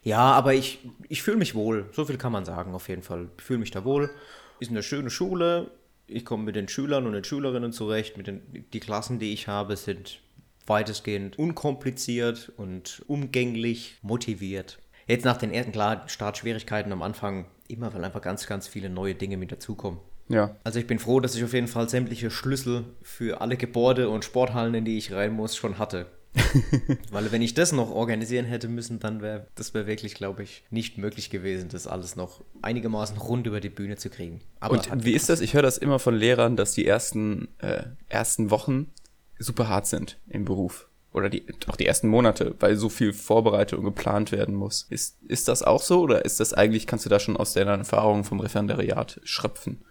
[0.06, 1.90] Ja, aber ich, ich fühle mich wohl.
[1.92, 3.28] So viel kann man sagen, auf jeden Fall.
[3.38, 4.12] Ich fühle mich da wohl.
[4.60, 5.72] Ist eine schöne Schule.
[6.08, 8.16] Ich komme mit den Schülern und den Schülerinnen zurecht.
[8.16, 8.42] Mit den,
[8.72, 10.22] die Klassen, die ich habe, sind
[10.68, 14.78] weitestgehend unkompliziert und umgänglich, motiviert.
[15.08, 19.16] Jetzt nach den ersten klar Startschwierigkeiten am Anfang immer, weil einfach ganz, ganz viele neue
[19.16, 20.00] Dinge mit dazukommen.
[20.30, 20.56] Ja.
[20.64, 24.24] Also ich bin froh, dass ich auf jeden Fall sämtliche Schlüssel für alle Gebäude und
[24.24, 26.06] Sporthallen, in die ich rein muss, schon hatte.
[27.12, 30.64] Weil wenn ich das noch organisieren hätte müssen, dann wäre das wäre wirklich, glaube ich,
[30.70, 34.42] nicht möglich gewesen, das alles noch einigermaßen rund über die Bühne zu kriegen.
[34.60, 35.42] Aber Und wie ist das?
[35.42, 38.92] Ich höre das immer von Lehrern, dass die ersten, äh, ersten Wochen
[39.40, 40.88] super hart sind im Beruf.
[41.14, 44.86] Oder die, auch die ersten Monate, weil so viel vorbereitet und geplant werden muss.
[44.90, 47.78] Ist, ist das auch so oder ist das eigentlich, kannst du da schon aus deiner
[47.78, 49.82] Erfahrung vom Referendariat schröpfen?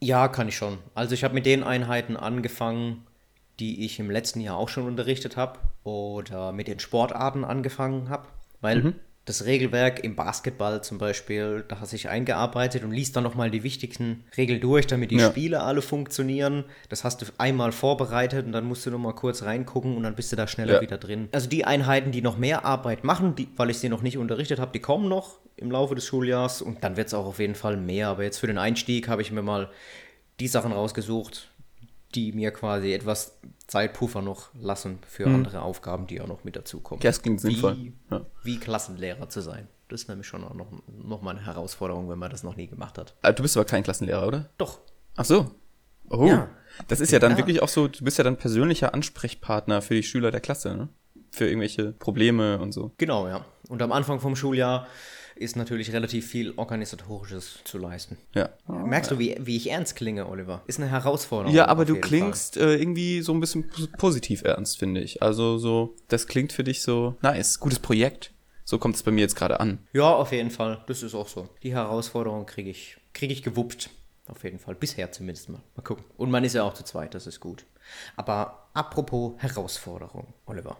[0.00, 0.78] Ja, kann ich schon.
[0.94, 3.04] Also ich habe mit den Einheiten angefangen,
[3.58, 5.58] die ich im letzten Jahr auch schon unterrichtet habe
[5.88, 8.26] oder mit den Sportarten angefangen habe,
[8.60, 13.50] weil das Regelwerk im Basketball zum Beispiel, da hat sich eingearbeitet und liest dann nochmal
[13.50, 15.28] die wichtigsten Regeln durch, damit die Ja.
[15.30, 16.64] Spiele alle funktionieren.
[16.88, 20.32] Das hast du einmal vorbereitet und dann musst du nochmal kurz reingucken und dann bist
[20.32, 20.80] du da schneller Ja.
[20.80, 21.28] wieder drin.
[21.32, 24.60] Also die Einheiten, die noch mehr Arbeit machen, die, weil ich sie noch nicht unterrichtet
[24.60, 27.54] habe, die kommen noch im Laufe des Schuljahrs und dann wird es auch auf jeden
[27.54, 28.08] Fall mehr.
[28.08, 29.68] Aber jetzt für den Einstieg habe ich mir mal
[30.40, 31.50] die Sachen rausgesucht,
[32.14, 37.00] die mir quasi etwas Zeitpuffer noch lassen für andere Aufgaben, die auch noch mit dazukommen.
[37.00, 37.04] Mhm.
[37.04, 37.76] Ja, das klingt sinnvoll.
[37.76, 38.24] Wie, Ja.
[38.42, 39.68] wie Klassenlehrer zu sein.
[39.88, 42.66] Das ist nämlich schon auch noch, noch mal eine Herausforderung, wenn man das noch nie
[42.66, 43.14] gemacht hat.
[43.22, 44.48] Ah, Du bist aber kein Klassenlehrer, oder?
[44.58, 44.80] Doch.
[45.16, 45.50] Ach so.
[46.10, 46.26] Oh.
[46.26, 46.48] Ja.
[46.88, 47.38] Das ist ja dann Ja.
[47.38, 50.88] wirklich auch so, du bist ja dann persönlicher Ansprechpartner für die Schüler der Klasse, ne?
[51.30, 52.92] Für irgendwelche Probleme und so.
[52.96, 53.44] Genau, ja.
[53.68, 54.86] Und am Anfang vom Schuljahr
[55.38, 58.18] ist natürlich relativ viel Organisatorisches zu leisten.
[58.34, 58.50] Ja.
[58.66, 60.62] Merkst du, wie, wie ich ernst klinge, Oliver?
[60.66, 61.54] Ist eine Herausforderung.
[61.54, 65.22] Ja, aber du klingst äh, irgendwie so ein bisschen pos- positiv ernst, finde ich.
[65.22, 68.32] Also so, das klingt für dich so nice, gutes Projekt.
[68.64, 69.78] So kommt es bei mir jetzt gerade an.
[69.92, 70.82] Ja, auf jeden Fall.
[70.86, 71.48] Das ist auch so.
[71.62, 73.90] Die Herausforderung kriege ich, krieg ich gewuppt.
[74.26, 74.74] Auf jeden Fall.
[74.74, 75.62] Bisher zumindest mal.
[75.74, 76.04] Mal gucken.
[76.18, 77.64] Und man ist ja auch zu zweit, das ist gut.
[78.16, 80.76] Aber apropos Herausforderung, Oliver.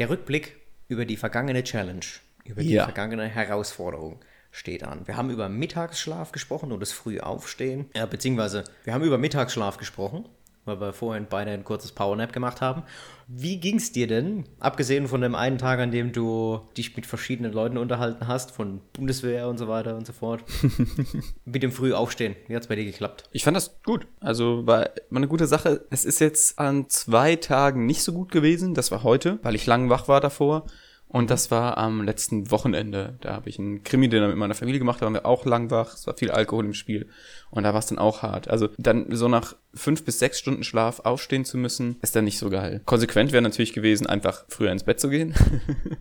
[0.00, 0.56] Der Rückblick
[0.88, 2.04] über die vergangene Challenge,
[2.44, 2.84] über die Ja.
[2.84, 5.06] vergangene Herausforderung, steht an.
[5.06, 7.86] Wir haben über Mittagsschlaf gesprochen und das Frühaufstehen.
[7.96, 10.28] Ja, beziehungsweise wir haben über Mittagsschlaf gesprochen,
[10.64, 12.84] weil wir vorhin beide ein kurzes Powernap gemacht haben.
[13.26, 17.04] Wie ging es dir denn, abgesehen von dem einen Tag, an dem du dich mit
[17.06, 20.44] verschiedenen Leuten unterhalten hast, von Bundeswehr und so weiter und so fort,
[21.44, 22.36] mit dem Frühaufstehen?
[22.46, 23.24] Wie hat es bei dir geklappt?
[23.32, 24.06] Ich fand das gut.
[24.20, 25.84] Also war eine gute Sache.
[25.90, 28.74] Es ist jetzt an zwei Tagen nicht so gut gewesen.
[28.74, 30.66] Das war heute, weil ich lang wach war davor.
[31.14, 33.16] Und das war am letzten Wochenende.
[33.20, 35.94] Da habe ich ein Krimi-Dinner mit meiner Familie gemacht, da waren wir auch lang wach,
[35.94, 37.08] es war viel Alkohol im Spiel.
[37.50, 38.48] Und da war es dann auch hart.
[38.48, 42.40] Also dann so nach fünf bis sechs Stunden Schlaf aufstehen zu müssen, ist dann nicht
[42.40, 42.80] so geil.
[42.84, 45.36] Konsequent wäre natürlich gewesen, einfach früher ins Bett zu gehen.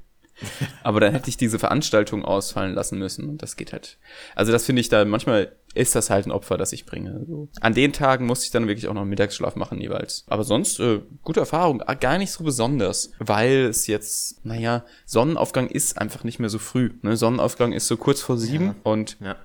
[0.84, 3.30] Aber dann hätte ich diese Veranstaltung ausfallen lassen müssen.
[3.30, 4.00] Und das geht halt.
[4.34, 7.26] Also das finde ich da, manchmal ist das halt ein Opfer, das ich bringe.
[7.28, 7.48] So.
[7.62, 10.24] An den Tagen musste ich dann wirklich auch noch einen Mittagsschlaf machen jeweils.
[10.28, 11.82] Aber sonst, äh, gute Erfahrung.
[11.86, 13.12] Ah, Gar nicht so besonders.
[13.20, 16.92] Weil es jetzt, naja, Sonnenaufgang ist einfach nicht mehr so früh.
[17.02, 17.18] Ne?
[17.18, 18.66] Sonnenaufgang ist so kurz vor sieben.
[18.66, 18.76] Ja.
[18.84, 19.36] Und Ja.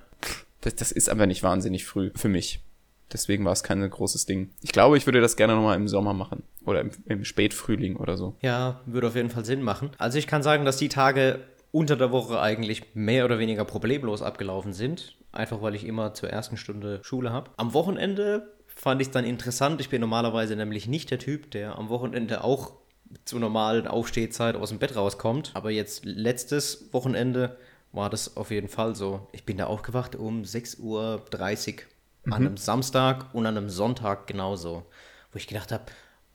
[0.61, 2.61] das, das ist einfach nicht wahnsinnig früh für mich.
[3.11, 4.51] Deswegen war es kein großes Ding.
[4.61, 6.43] Ich glaube, ich würde das gerne nochmal im Sommer machen.
[6.63, 8.35] Oder im, im Spätfrühling oder so.
[8.41, 9.89] Ja, würde auf jeden Fall Sinn machen.
[9.97, 11.39] Also ich kann sagen, dass die Tage
[11.71, 15.15] unter der Woche eigentlich mehr oder weniger problemlos abgelaufen sind.
[15.31, 17.51] Einfach weil ich immer zur ersten Stunde Schule habe.
[17.57, 19.81] Am Wochenende fand ich es dann interessant.
[19.81, 22.73] Ich bin normalerweise nämlich nicht der Typ, der am Wochenende auch
[23.25, 25.51] zur normalen Aufstehzeit aus dem Bett rauskommt.
[25.53, 27.57] Aber jetzt letztes Wochenende
[27.91, 29.27] war das auf jeden Fall so.
[29.31, 31.23] Ich bin da aufgewacht um 6.30 Uhr
[32.25, 34.85] an einem Samstag und an einem Sonntag genauso.
[35.31, 35.85] Wo ich gedacht habe,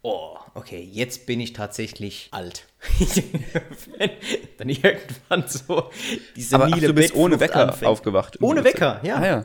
[0.04, 2.66] oh, okay, jetzt bin ich tatsächlich alt.
[3.98, 4.10] Wenn
[4.58, 5.90] dann irgendwann so
[6.36, 7.90] diese Aber ach, du bist ohne Wecker anfängt.
[7.90, 8.40] aufgewacht.
[8.40, 9.16] Ohne Wecker, ja.
[9.16, 9.44] Ah, ja.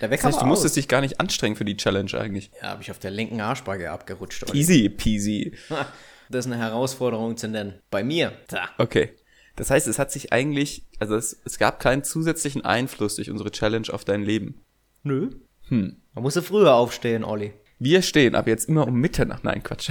[0.00, 0.76] Der Wecker Das heißt, du musstest aus.
[0.76, 2.50] dich gar nicht anstrengen für die Challenge eigentlich.
[2.62, 4.48] Ja, habe ich auf der linken Arschbacke abgerutscht.
[4.48, 4.58] Olli.
[4.60, 5.52] Easy peasy.
[6.30, 7.74] Das ist eine Herausforderung zu nennen.
[7.90, 8.68] Bei mir, da.
[8.78, 9.10] Okay.
[9.56, 13.50] Das heißt, es hat sich eigentlich, also es, es gab keinen zusätzlichen Einfluss durch unsere
[13.50, 14.62] Challenge auf dein Leben.
[15.02, 15.30] Nö.
[15.68, 15.96] Hm.
[16.14, 17.52] Man musste früher aufstehen, Olli.
[17.78, 19.44] Wir stehen ab jetzt immer um Mitternacht.
[19.44, 19.90] Nein, Quatsch.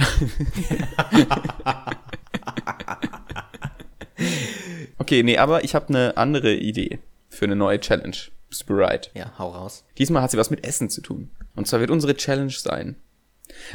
[4.98, 6.98] okay, nee, aber ich habe eine andere Idee
[7.30, 8.16] für eine neue Challenge.
[8.48, 9.10] Bist du bereit?
[9.14, 9.84] Ja, hau raus.
[9.96, 11.30] Diesmal hat sie was mit Essen zu tun.
[11.54, 12.96] Und zwar wird unsere Challenge sein.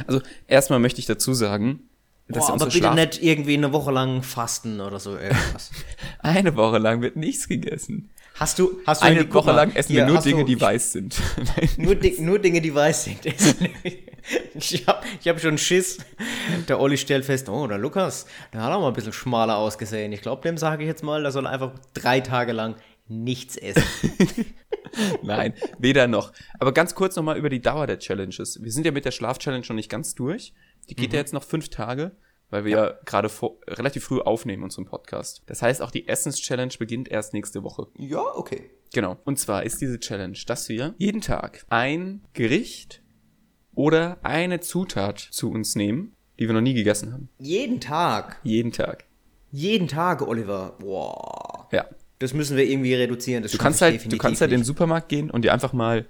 [0.06, 1.88] Also, erstmal möchte ich dazu sagen,
[2.28, 5.70] Boah, aber bitte Schlaf nicht irgendwie eine Woche lang fasten oder so irgendwas.
[6.20, 8.10] eine Woche lang wird nichts gegessen.
[8.36, 11.16] Hast du, hast du Eine Woche lang essen wir nur Dinge, du, die weiß sind.
[11.76, 13.24] Nur, Di nur Dinge, die weiß sind.
[14.54, 15.98] ich habe ich hab schon Schiss.
[16.66, 20.10] Der Olli stellt fest, oh, der Lukas, der hat auch mal ein bisschen schmaler ausgesehen.
[20.12, 22.74] Ich glaube, dem sage ich jetzt mal, der soll einfach drei Tage lang
[23.06, 23.84] nichts essen.
[25.22, 26.32] Nein, weder noch.
[26.58, 28.60] Aber ganz kurz nochmal über die Dauer der Challenges.
[28.62, 30.52] Wir sind ja mit der Schlaf-Challenge noch nicht ganz durch.
[30.90, 32.12] Die geht ja jetzt noch fünf Tage,
[32.50, 35.42] weil wir ja, gerade vor- relativ früh aufnehmen, unseren Podcast.
[35.46, 37.86] Das heißt, auch die Essens-Challenge beginnt erst nächste Woche.
[37.96, 38.70] ja, okay.
[38.92, 39.16] Genau.
[39.24, 43.02] Und zwar ist diese Challenge, dass wir jeden Tag ein Gericht
[43.74, 47.28] oder eine Zutat zu uns nehmen, die wir noch nie gegessen haben.
[47.38, 48.38] Jeden Tag.
[48.44, 49.04] Jeden Tag.
[49.50, 50.76] Jeden Tag, Oliver.
[50.78, 51.68] Boah.
[51.72, 51.86] Ja.
[52.20, 53.42] Das müssen wir irgendwie reduzieren.
[53.42, 54.64] Das Du kannst halt, du kannst halt in den.
[54.64, 56.06] Supermarkt gehen und dir einfach mal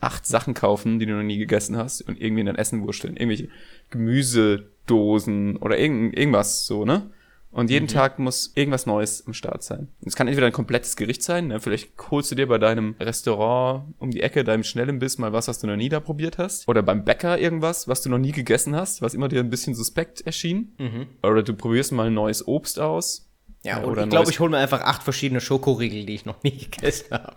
[0.00, 3.16] acht Sachen kaufen, die du noch nie gegessen hast und irgendwie in dein Essen wursteln.
[3.16, 3.48] Irgendwelche
[3.90, 7.10] Gemüsedosen oder irgend, irgendwas so, ne?
[7.52, 7.88] Und jeden Mhm.
[7.88, 9.88] Tag muss irgendwas Neues im Start sein.
[10.06, 11.58] Es kann entweder ein komplettes Gericht sein, ne?
[11.58, 15.58] vielleicht holst du dir bei deinem Restaurant um die Ecke, deinem Schnellimbiss mal was, was
[15.58, 16.68] du noch nie da probiert hast.
[16.68, 19.74] Oder beim Bäcker irgendwas, was du noch nie gegessen hast, was immer dir ein bisschen
[19.74, 20.76] suspekt erschien.
[21.24, 23.26] Oder du probierst mal ein neues Obst aus.
[23.64, 23.68] Mhm.
[23.68, 26.52] Ja, oder ich glaube, ich hole mir einfach acht verschiedene Schokoriegel, die ich noch nie
[26.70, 27.36] gegessen habe.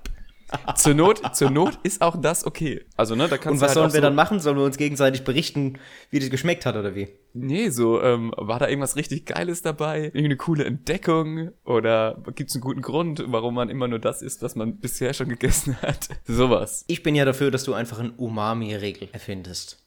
[0.76, 2.86] Zur Not, zur Not ist auch das okay.
[2.96, 4.40] Also, ne, da kannst Und was halt sollen wir so, dann machen?
[4.40, 5.80] Sollen wir uns gegenseitig berichten,
[6.10, 7.10] wie das geschmeckt hat oder wie?
[7.34, 10.06] Nee, so, ähm, war da irgendwas richtig Geiles dabei?
[10.06, 11.52] Irgendeine coole Entdeckung?
[11.66, 15.30] Oder gibt's einen guten Grund, warum man immer nur das isst, was man bisher schon
[15.30, 16.10] gegessen hat?
[16.26, 16.86] Sowas.
[16.88, 19.84] Ich bin ja dafür, dass du einfach einen Umami-Riegel erfindest.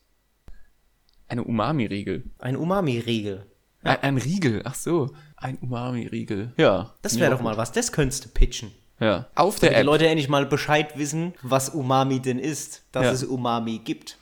[1.28, 2.24] Eine Umami-Riegel.
[2.38, 3.46] Ein Umami-Riegel.
[3.82, 5.10] Ein, ein Riegel, ach so.
[5.36, 6.52] Ein Umami-Riegel.
[6.56, 6.94] Ja.
[7.02, 7.72] Das wäre doch mal was.
[7.72, 8.72] Das könntest du pitchen.
[9.00, 9.26] Ja.
[9.34, 9.86] Auf der Damit die App.
[9.86, 12.82] Leute endlich mal Bescheid wissen, was Umami denn ist.
[12.92, 13.12] Dass Ja.
[13.12, 14.18] es Umami gibt.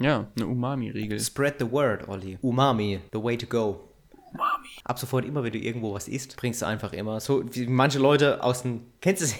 [0.00, 1.20] Ja, eine Umami-Riegel.
[1.20, 2.38] Spread the word, Olli.
[2.42, 3.88] Umami, the way to go.
[4.32, 4.68] Umami.
[4.84, 8.00] Ab sofort immer, wenn du irgendwo was isst, bringst du einfach immer so wie manche
[8.00, 9.36] Leute aus dem kennst du sie?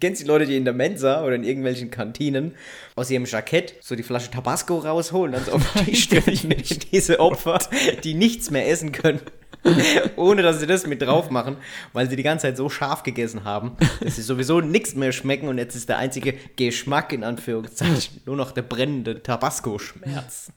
[0.00, 2.54] Kennst du die Leute, die in der Mensa oder in irgendwelchen Kantinen
[2.94, 6.54] aus ihrem Jackett so die Flasche Tabasco rausholen, dann so auf den Tisch stellen,
[6.92, 7.58] diese Opfer,
[8.04, 9.20] die nichts mehr essen können,
[10.16, 11.56] ohne dass sie das mit drauf machen,
[11.92, 15.48] weil sie die ganze Zeit so scharf gegessen haben, dass sie sowieso nichts mehr schmecken
[15.48, 20.52] und jetzt ist der einzige Geschmack in Anführungszeichen nur noch der brennende Tabasco-Schmerz.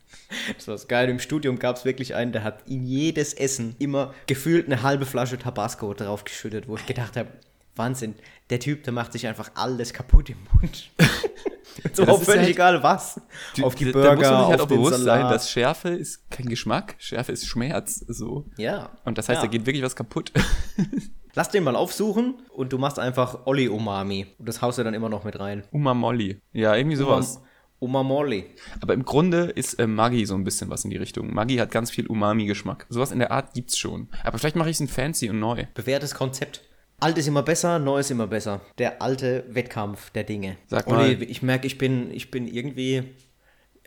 [0.55, 1.09] Das war geil.
[1.09, 5.05] Im Studium gab es wirklich einen, der hat in jedes Essen immer gefühlt eine halbe
[5.05, 7.29] Flasche Tabasco draufgeschüttet, wo ich gedacht habe,
[7.75, 8.15] Wahnsinn.
[8.49, 10.91] Der Typ, der macht sich einfach alles kaputt im Mund.
[11.93, 13.21] so Ja, das auch ist völlig halt- egal was.
[13.61, 16.29] auf die Burger, da muss man sich halt auf auch bewusst sein, dass Schärfe ist
[16.31, 18.45] kein Geschmack, Schärfe ist Schmerz, so.
[18.57, 18.89] ja.
[19.03, 19.45] Und das heißt, ja.
[19.45, 20.31] da geht wirklich was kaputt.
[21.35, 24.27] Lass den mal aufsuchen und du machst einfach Olli Umami.
[24.39, 25.63] Und das haust du dann immer noch mit rein.
[25.71, 26.39] Umamolli.
[26.53, 27.41] Ja, irgendwie sowas.
[27.79, 28.45] Umamolli.
[28.81, 31.33] Aber im Grunde ist äh, Maggi so ein bisschen was in die Richtung.
[31.33, 32.85] Maggi hat ganz viel Umami-Geschmack.
[32.87, 34.07] Sowas in der Art gibt's schon.
[34.23, 35.65] Aber vielleicht mache ich es in fancy und neu.
[35.73, 36.61] Bewährtes Konzept.
[36.99, 38.61] Alt ist immer besser, neu ist immer besser.
[38.77, 40.57] Der alte Wettkampf der Dinge.
[40.67, 41.23] Sag Olli, mal.
[41.23, 43.03] ich merke, ich bin, ich bin irgendwie.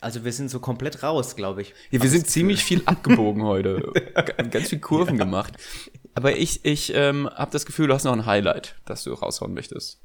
[0.01, 1.75] Also wir sind so komplett raus, glaube ich.
[1.91, 3.93] Ja, wir sind ziemlich viel abgebogen heute.
[4.51, 5.55] Ganz viel Kurven gemacht.
[6.15, 9.55] Aber ich, ich ähm, habe das Gefühl, du hast noch ein Highlight, das du raushauen
[9.55, 10.01] möchtest.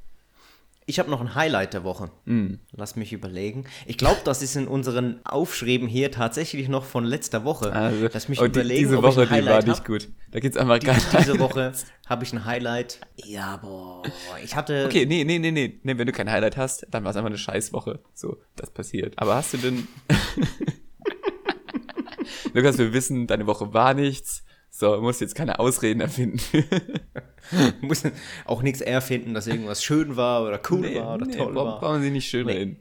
[0.85, 2.11] Ich habe noch ein Highlight der Woche.
[2.25, 2.55] Mm.
[2.71, 3.65] Lass mich überlegen.
[3.85, 7.71] Ich glaube, das ist in unseren Aufschrieben hier tatsächlich noch von letzter Woche.
[7.71, 9.85] Also, Lass mich oh, die, überlegen, diese Woche, die war nicht hab.
[9.85, 10.09] gut.
[10.31, 11.07] Da geht's einfach gar nicht.
[11.19, 11.73] Diese Woche
[12.07, 12.99] habe ich ein Highlight.
[13.23, 14.03] Ja, boah.
[14.43, 14.85] Ich hatte.
[14.85, 15.97] Okay, nee, nee, nee, nee, nee.
[15.97, 17.99] Wenn du kein Highlight hast, dann war es einfach eine Scheißwoche.
[18.13, 19.13] So, das passiert.
[19.17, 19.87] Aber hast du denn.
[22.53, 24.43] Lukas, wir wissen, deine Woche war nichts.
[24.75, 26.39] So, du musst jetzt keine Ausreden erfinden.
[27.81, 28.01] muss
[28.45, 31.79] auch nichts erfinden, dass irgendwas schön war oder cool war oder toll brauchen, war.
[31.79, 32.53] brauchen sie nicht schön Nee.
[32.53, 32.79] reden.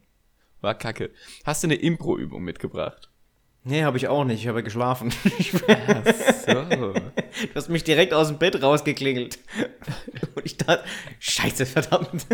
[0.63, 1.11] War kacke.
[1.45, 3.11] Hast du eine Impro-Übung mitgebracht?
[3.65, 4.41] Nee, habe ich auch nicht.
[4.41, 5.13] Ich habe geschlafen.
[6.47, 6.55] So.
[6.95, 9.39] Du hast mich direkt aus dem Bett rausgeklingelt.
[10.35, 10.85] Und ich dachte,
[11.19, 12.27] scheiße, verdammt.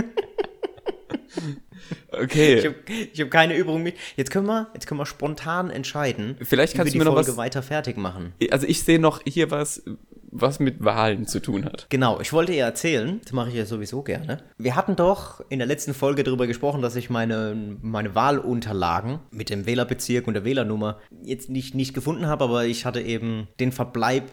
[2.12, 2.64] Ich Okay.
[2.64, 2.74] habe
[3.12, 3.96] ich hab keine Übung mit.
[4.16, 7.31] Jetzt können wir, jetzt können wir spontan entscheiden, Vielleicht kannst du die mir noch Folge
[7.31, 8.33] was- weiter fertig machen.
[8.51, 9.83] Also ich sehe noch hier was,
[10.31, 11.87] was mit Wahlen zu tun hat.
[11.90, 14.42] Genau, ich wollte ja erzählen, das mache ich ja sowieso gerne.
[14.59, 19.48] Wir hatten doch in der letzten Folge darüber gesprochen, dass ich meine, meine Wahlunterlagen mit
[19.51, 23.72] dem Wählerbezirk und der Wählernummer jetzt nicht, nicht gefunden habe, aber ich hatte eben den
[23.72, 24.24] Verbleib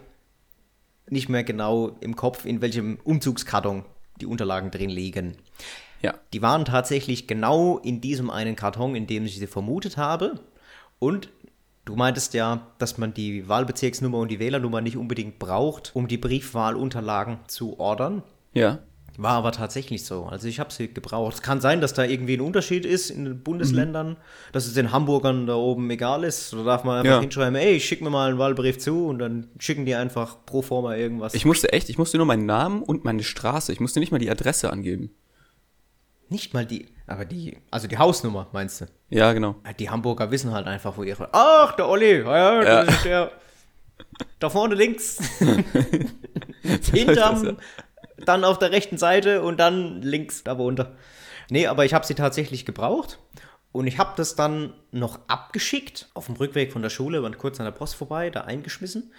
[1.09, 3.85] nicht mehr genau im Kopf, in welchem Umzugskarton
[4.19, 5.37] die Unterlagen drin liegen.
[6.01, 6.13] Ja.
[6.33, 10.39] Die waren tatsächlich genau in diesem einen Karton, in dem ich sie vermutet habe.
[10.99, 11.29] Und
[11.85, 16.17] du meintest ja, dass man die Wahlbezirksnummer und die Wählernummer nicht unbedingt braucht, um die
[16.17, 18.23] Briefwahlunterlagen zu ordern.
[18.53, 18.79] Ja.
[19.17, 20.25] War aber tatsächlich so.
[20.25, 21.35] Also ich habe sie gebraucht.
[21.35, 24.17] Es kann sein, dass da irgendwie ein Unterschied ist in den Bundesländern,
[24.51, 26.51] dass es den Hamburgern da oben egal ist.
[26.51, 27.21] Da darf man einfach Ja.
[27.21, 30.95] hinschreiben, ey, schick mir mal einen Wahlbrief zu und dann schicken die einfach pro forma
[30.97, 31.33] irgendwas.
[31.33, 33.71] Ich musste echt, ich musste nur meinen Namen und meine Straße.
[33.71, 35.11] Ich musste nicht mal die Adresse angeben.
[36.35, 38.87] Nicht mal die, aber die, also die Hausnummer meinst du?
[39.09, 39.55] Ja, genau.
[39.65, 41.29] Ja, Die Hamburger wissen halt einfach, wo ihre.
[41.31, 43.31] Ach, der Olli, ja, ja, das ist der.
[44.39, 45.19] Da vorne links.
[46.91, 47.53] Hinterm, ja.
[48.25, 50.97] dann auf der rechten Seite und dann links da runter.
[51.49, 53.17] Nee, aber ich habe sie tatsächlich gebraucht.
[53.71, 57.61] Und ich habe das dann noch abgeschickt, auf dem Rückweg von der Schule, waren kurz
[57.61, 59.13] an der Post vorbei, da eingeschmissen.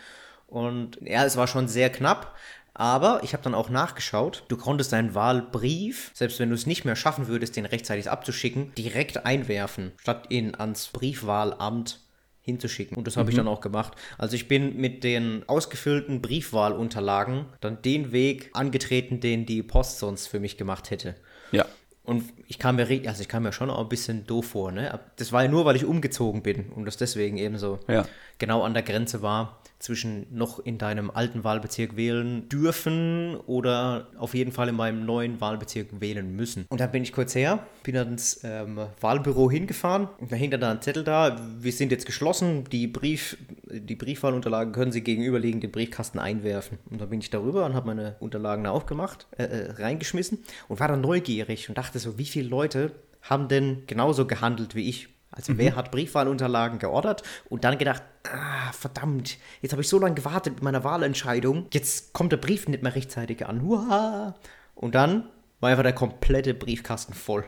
[0.48, 2.36] Und ja, es war schon sehr knapp.
[2.78, 6.84] Aber ich habe dann auch nachgeschaut, du konntest deinen Wahlbrief, selbst wenn du es nicht
[6.84, 12.00] mehr schaffen würdest, den rechtzeitig abzuschicken, direkt einwerfen, statt ihn ans Briefwahlamt
[12.42, 12.96] hinzuschicken.
[12.96, 13.94] Und das habe ich dann auch gemacht.
[14.18, 20.26] Also ich bin mit den ausgefüllten Briefwahlunterlagen dann den Weg angetreten, den die Post sonst
[20.26, 21.16] für mich gemacht hätte.
[21.52, 21.64] Ja.
[22.04, 25.00] Und ich kam mir, also ich kam mir schon auch ein bisschen doof vor, ne?
[25.16, 28.06] Das war ja nur, weil ich umgezogen bin und das deswegen eben so Ja.
[28.38, 34.34] genau an der Grenze war zwischen noch in deinem alten Wahlbezirk wählen dürfen oder auf
[34.34, 36.66] jeden Fall in meinem neuen Wahlbezirk wählen müssen.
[36.68, 40.60] Und dann bin ich kurz her, bin dann ins ähm, Wahlbüro hingefahren da hing dann
[40.60, 43.36] da ein Zettel da, wir sind jetzt geschlossen, die, Brief,
[43.70, 46.78] die Briefwahlunterlagen können Sie gegenüberliegend den Briefkasten einwerfen.
[46.90, 50.80] Und dann bin ich darüber und habe meine Unterlagen da aufgemacht, äh, äh, reingeschmissen und
[50.80, 55.15] war dann neugierig und dachte so, wie viele Leute haben denn genauso gehandelt wie ich?
[55.36, 60.14] Also wer hat Briefwahlunterlagen geordert und dann gedacht, ah, verdammt, jetzt habe ich so lange
[60.14, 63.62] gewartet mit meiner Wahlentscheidung, jetzt kommt der Brief nicht mehr rechtzeitig an.
[63.62, 64.34] Huah.
[64.74, 65.28] Und dann
[65.60, 67.44] war einfach der komplette Briefkasten voll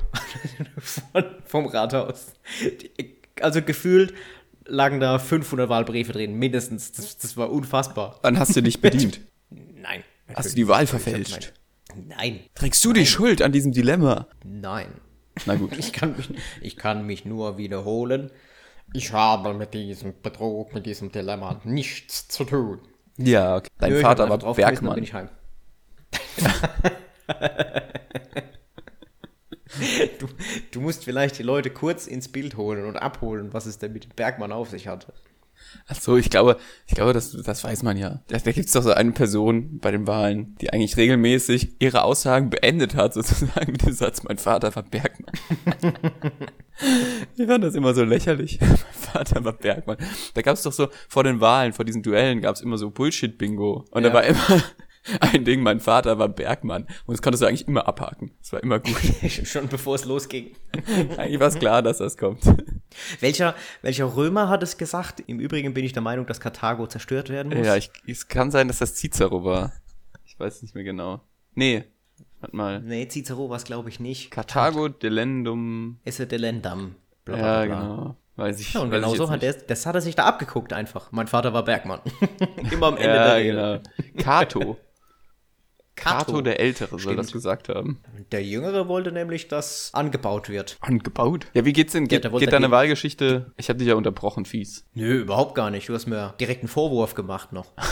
[1.46, 2.35] vom Rathaus.
[3.40, 4.12] Also gefühlt
[4.66, 6.92] lagen da 500 Wahlbriefe drin, mindestens.
[6.92, 8.18] Das, das war unfassbar.
[8.22, 9.20] Wann hast du dich bedient?
[9.51, 10.05] Nein.
[10.35, 11.55] Hast du die Wahl verfälscht?
[12.07, 12.40] Nein.
[12.55, 14.27] Trägst du die Schuld an diesem Dilemma?
[14.44, 14.88] Nein.
[15.46, 15.79] Na gut.
[15.79, 18.31] Ich kann, mich, ich kann mich nur wiederholen.
[18.94, 22.81] Ich habe mit diesem Betrug, mit diesem Dilemma nichts zu tun.
[23.18, 23.68] Ja, okay.
[23.79, 24.94] Dein Nö, Vater war Bergmann.
[24.94, 25.29] bin ich heim.
[30.19, 30.27] du,
[30.71, 34.04] du musst vielleicht die Leute kurz ins Bild holen und abholen, was es denn mit
[34.04, 35.12] dem Bergmann auf sich hatte.
[35.87, 36.56] Ach so, ich glaube,
[36.87, 38.21] ich glaube, das, das weiß man ja.
[38.29, 42.02] Da, da gibt es doch so eine Person bei den Wahlen, die eigentlich regelmäßig ihre
[42.02, 45.33] Aussagen beendet hat, sozusagen mit dem Satz, mein Vater war Bergmann.
[47.37, 48.58] ich fand das immer so lächerlich.
[48.60, 49.96] mein Vater war Bergmann.
[50.35, 52.90] Da gab es doch so, vor den Wahlen, vor diesen Duellen, gab es immer so
[52.90, 53.87] Bullshit-Bingo.
[53.90, 54.14] Und da Ja.
[54.14, 54.62] war immer,
[55.21, 58.33] Ein Ding, mein Vater war Bergmann und das konntest du eigentlich immer abhaken.
[58.40, 58.96] Das war immer gut.
[59.44, 60.54] Schon bevor es losging.
[61.17, 62.42] eigentlich war es klar, dass das kommt.
[63.21, 65.23] Welcher, welcher Römer hat es gesagt?
[65.27, 67.67] Im Übrigen bin ich der Meinung, dass Karthago zerstört werden muss.
[67.67, 69.73] Ja, ich, es kann sein, dass das Cicero war.
[70.25, 71.21] Ich weiß nicht mehr genau.
[71.54, 71.85] Nee,
[72.40, 72.81] warte mal.
[72.81, 74.31] Nee, Cicero war es, glaube ich, nicht.
[74.31, 75.98] Carthago delendum.
[76.04, 76.96] Esse delendam.
[77.25, 78.17] Bla, bla, Ja, genau.
[78.37, 78.75] Weiß ich.
[78.75, 81.11] Ja, und genau so hat er, das hat er sich da abgeguckt einfach.
[81.11, 82.00] Mein Vater war Bergmann.
[82.71, 83.83] Immer am Ende Ja, der Rede.
[84.13, 84.23] genau.
[84.23, 84.77] Cato.
[85.99, 86.40] Cato Cato.
[86.40, 87.19] der Ältere soll Stimmt.
[87.19, 88.01] das gesagt haben.
[88.33, 90.77] Der Jüngere wollte nämlich, dass angebaut wird.
[90.81, 91.46] Angebaut?
[91.55, 92.09] Ja, wie geht's denn?
[92.09, 93.53] Geht, der wollte geht deine Wahlgeschichte?
[93.57, 94.87] Ich habe dich ja unterbrochen, fies.
[94.94, 95.88] Nö, überhaupt gar nicht.
[95.88, 97.73] Du hast mir direkt einen Vorwurf gemacht noch.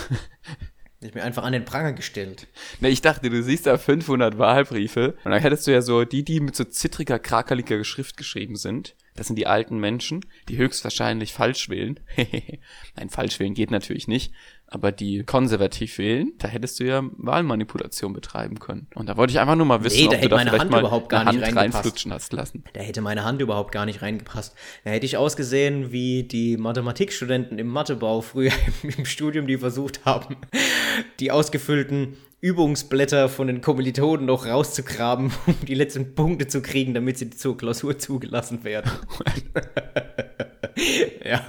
[1.00, 2.48] Ich mir einfach an den Pranger gestellt.
[2.80, 6.24] Ne, ich dachte, du siehst da 500 Wahlbriefe und dann hättest du ja so die,
[6.24, 8.96] die mit so zittriger, krakeliger Schrift geschrieben sind.
[9.14, 12.00] Das sind die alten Menschen, die höchstwahrscheinlich falsch wählen.
[12.96, 14.32] Nein, falsch wählen geht natürlich nicht.
[14.68, 18.88] Aber die konservativ wählen, da hättest du ja Wahlmanipulation betreiben können.
[18.94, 20.62] Und da wollte ich einfach nur mal wissen, Nee, da ob du da meine vielleicht
[20.62, 21.74] Hand mal überhaupt gar nicht Hand reingepasst.
[21.76, 22.64] reinflutschen hast lassen.
[22.72, 24.54] Da hätte meine Hand überhaupt gar nicht reingepasst.
[24.84, 28.50] Da hätte ich ausgesehen wie die Mathematikstudenten im Mathebau früher
[28.82, 30.36] im, im Studium, die versucht haben,
[31.20, 37.18] die ausgefüllten Übungsblätter von den Kommilitonen noch rauszugraben, um die letzten Punkte zu kriegen, damit
[37.18, 38.90] sie zur Klausur zugelassen werden.
[41.24, 41.42] ja,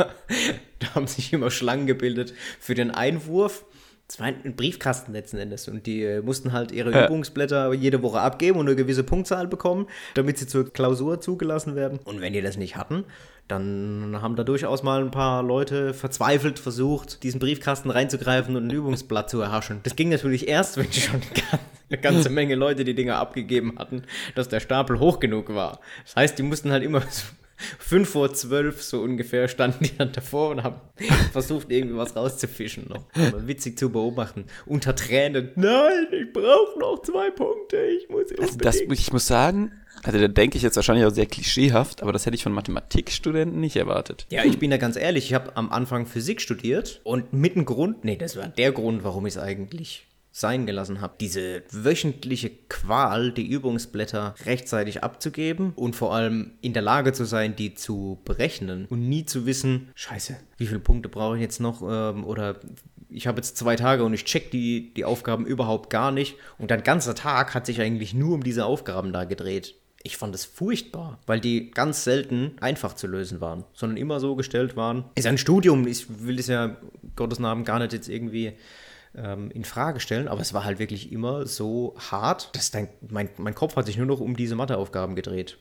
[0.80, 3.66] da haben sich immer Schlangen gebildet für den Einwurf.
[4.08, 5.68] Das war ein Briefkasten letzten Endes.
[5.68, 7.06] Und die äh, mussten halt ihre Ja.
[7.08, 12.00] Übungsblätter jede Woche abgeben und eine gewisse Punktzahl bekommen, damit sie zur Klausur zugelassen werden.
[12.06, 13.04] Und wenn die das nicht hatten,
[13.50, 18.72] dann haben da durchaus mal ein paar Leute verzweifelt versucht, diesen Briefkasten reinzugreifen und ein
[18.72, 19.82] Übungsblatt zu erhaschen.
[19.84, 21.22] Das ging natürlich erst, wenn schon
[21.90, 24.04] eine ganze Menge Leute die Dinger abgegeben hatten,
[24.36, 25.82] dass der Stapel hoch genug war.
[26.06, 27.02] Das heißt, die mussten halt immer
[27.58, 30.76] so fünf vor zwölf so ungefähr standen die dann davor und haben
[31.32, 33.06] versucht, irgendwie was rauszufischen noch.
[33.16, 34.46] Aber witzig zu beobachten.
[34.66, 35.52] Unter Tränen.
[35.56, 37.78] Nein, ich brauche noch zwei Punkte.
[37.88, 39.00] Ich muss Also das, unbedingt.
[39.00, 39.72] ich muss sagen,
[40.04, 43.60] also da denke ich jetzt wahrscheinlich auch sehr klischeehaft, aber das hätte ich von Mathematikstudenten
[43.60, 44.26] nicht erwartet.
[44.30, 47.66] Ja, ich bin da ganz ehrlich, ich habe am Anfang Physik studiert und mit ein
[47.66, 50.07] Grund, nee, das war der Grund, warum ich es eigentlich
[50.40, 56.84] sein gelassen habe, diese wöchentliche Qual, die Übungsblätter rechtzeitig abzugeben und vor allem in der
[56.84, 61.38] Lage zu sein, die zu berechnen und nie zu wissen, scheiße, wie viele Punkte brauche
[61.38, 62.60] ich jetzt noch ähm, oder
[63.10, 66.70] ich habe jetzt zwei Tage und ich check die, die Aufgaben überhaupt gar nicht und
[66.70, 69.74] dein ganzer Tag hat sich eigentlich nur um diese Aufgaben da gedreht.
[70.04, 74.36] Ich fand es furchtbar, weil die ganz selten einfach zu lösen waren, sondern immer so
[74.36, 75.06] gestellt waren.
[75.16, 76.78] Ist ein Studium, ich will es ja
[77.16, 78.54] Gottes Namen gar nicht jetzt irgendwie
[79.16, 83.30] ähm, in Frage stellen, aber es war halt wirklich immer so hart, dass dein, mein,
[83.38, 85.58] mein Kopf hat sich nur noch um diese Matheaufgaben gedreht.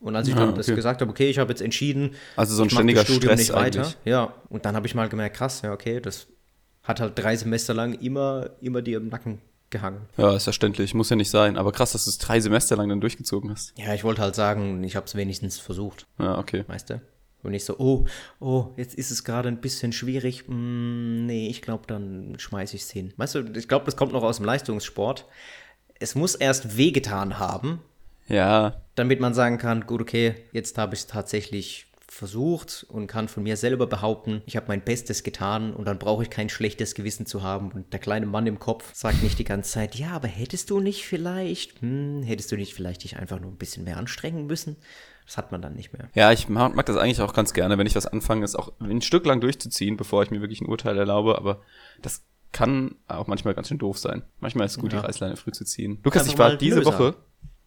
[0.00, 0.76] Und als ich Ah, dann das okay.
[0.76, 3.22] gesagt habe, okay, ich habe jetzt entschieden, Also so ein ich mach das ständiger Studium
[3.32, 3.80] Stress nicht weiter.
[3.80, 3.96] eigentlich.
[4.04, 6.26] Ja, und dann habe ich mal gemerkt, krass, ja, okay, das
[6.82, 10.02] hat halt drei Semester lang immer, immer dir im Nacken gehangen.
[10.16, 11.56] Ja, ist verständlich, muss ja nicht sein.
[11.56, 13.72] Aber krass, dass du es drei Semester lang dann durchgezogen hast.
[13.76, 16.64] Ja, ich wollte halt sagen, ich habe es wenigstens versucht, Ja, okay.
[16.68, 17.00] weißt du?
[17.46, 18.06] Und nicht so, oh,
[18.40, 20.44] oh, jetzt ist es gerade ein bisschen schwierig.
[20.48, 23.12] Mm, nee, ich glaube, dann schmeiße ich es hin.
[23.16, 25.26] Weißt du, ich glaube, das kommt noch aus dem Leistungssport.
[25.98, 27.80] Es muss erst wehgetan haben,
[28.28, 33.28] Ja, damit man sagen kann, gut, okay, jetzt habe ich es tatsächlich versucht und kann
[33.28, 36.94] von mir selber behaupten, ich habe mein Bestes getan und dann brauche ich kein schlechtes
[36.94, 37.70] Gewissen zu haben.
[37.72, 40.80] Und der kleine Mann im Kopf sagt nicht die ganze Zeit, ja, aber hättest du
[40.80, 44.76] nicht vielleicht, hm, hättest du nicht vielleicht dich einfach nur ein bisschen mehr anstrengen müssen?
[45.26, 46.08] Das hat man dann nicht mehr.
[46.14, 48.72] Ja, ich mag, mag das eigentlich auch ganz gerne, wenn ich was anfange, es auch
[48.80, 51.60] ein Stück lang durchzuziehen, bevor ich mir wirklich ein Urteil erlaube, aber
[52.00, 54.22] das kann auch manchmal ganz schön doof sein.
[54.40, 55.00] Manchmal ist es gut, Ja.
[55.00, 55.98] die Reißleine früh zu ziehen.
[56.04, 56.84] Lukas, Einfach ich war diese.
[56.84, 57.16] Woche,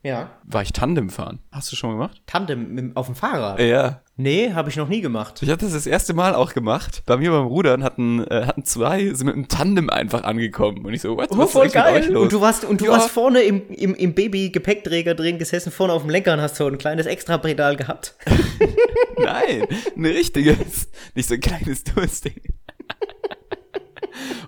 [0.01, 0.29] Ja.
[0.43, 1.39] war ich Tandem fahren.
[1.51, 2.21] Hast du schon mal gemacht?
[2.25, 3.59] Tandem mit, auf dem Fahrrad?
[3.59, 4.01] Ja.
[4.15, 5.41] Nee, habe ich noch nie gemacht.
[5.41, 7.03] Ich hatte das das erste Mal auch gemacht.
[7.05, 10.85] Bei mir beim Rudern hatten, äh, hatten zwei, sind mit einem Tandem einfach angekommen.
[10.85, 12.13] Und ich so, what, Oh, was voll ist eigentlich mit euch geil.
[12.13, 12.23] los?
[12.23, 12.91] Und du warst, und du Ja.
[12.91, 16.65] warst vorne im, im, im Baby-Gepäckträger drin gesessen, vorne auf dem Lenker und hast so
[16.67, 18.15] ein kleines Extrapedal gehabt.
[19.17, 19.65] Nein,
[19.97, 20.89] ein richtiges.
[21.15, 22.35] Nicht so ein kleines Dursting.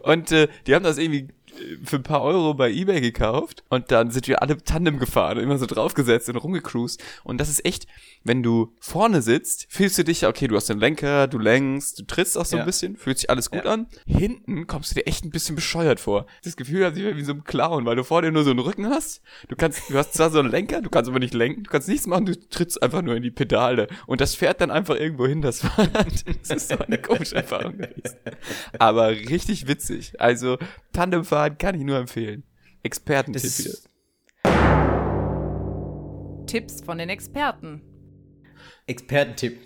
[0.04, 1.28] Und äh, die haben das irgendwie
[1.84, 5.44] für ein paar Euro bei Ebay gekauft und dann sind wir alle Tandem gefahren und
[5.44, 7.02] immer so draufgesetzt und rumgecruised.
[7.24, 7.88] Und das ist echt,
[8.24, 12.04] wenn du vorne sitzt, fühlst du dich, okay, du hast den Lenker, du lenkst, du
[12.06, 12.64] trittst auch so Ja.
[12.64, 13.72] ein bisschen, fühlt sich alles gut Ja.
[13.74, 13.88] an.
[14.06, 16.26] Hinten kommst du dir echt ein bisschen bescheuert vor.
[16.44, 18.60] Das Gefühl hat sich wie so ein Clown, weil du vor dir nur so einen
[18.60, 19.22] Rücken hast.
[19.50, 21.88] Du kannst, du hast zwar so einen Lenker, du kannst aber nicht lenken, du kannst
[21.88, 23.88] nichts machen, du trittst einfach nur in die Pedale.
[24.08, 25.92] Und das fährt dann einfach irgendwo hin, das Fahrrad.
[26.42, 28.18] Das ist so eine komische Erfahrung gewesen.
[28.80, 30.14] Aber richtig witzig.
[30.20, 30.58] Also,
[30.94, 32.44] Tandemfahren kann ich nur empfehlen.
[32.82, 33.76] Expertentipp hier.
[36.48, 37.84] Tipps von den Experten.
[38.88, 39.60] Expertentipp.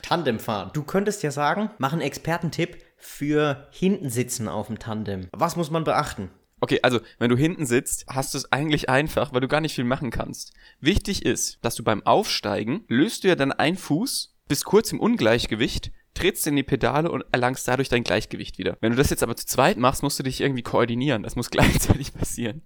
[0.00, 0.70] Tandemfahren.
[0.72, 5.28] Du könntest ja sagen, mach einen Expertentipp für hinten sitzen auf dem Tandem.
[5.32, 6.30] Was muss man beachten?
[6.60, 9.74] Okay, also wenn du hinten sitzt, hast du es eigentlich einfach, weil du gar nicht
[9.74, 10.54] viel machen kannst.
[10.80, 15.00] Wichtig ist, dass du beim Aufsteigen löst du ja dann einen Fuß, bist kurz im
[15.00, 18.76] Ungleichgewicht, trittst in die Pedale und erlangst dadurch dein Gleichgewicht wieder.
[18.80, 21.22] Wenn du das jetzt aber zu zweit machst, musst du dich irgendwie koordinieren.
[21.22, 22.62] Das muss gleichzeitig passieren.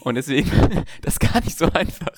[0.00, 0.50] Und deswegen,
[1.02, 2.16] das ist gar nicht so einfach.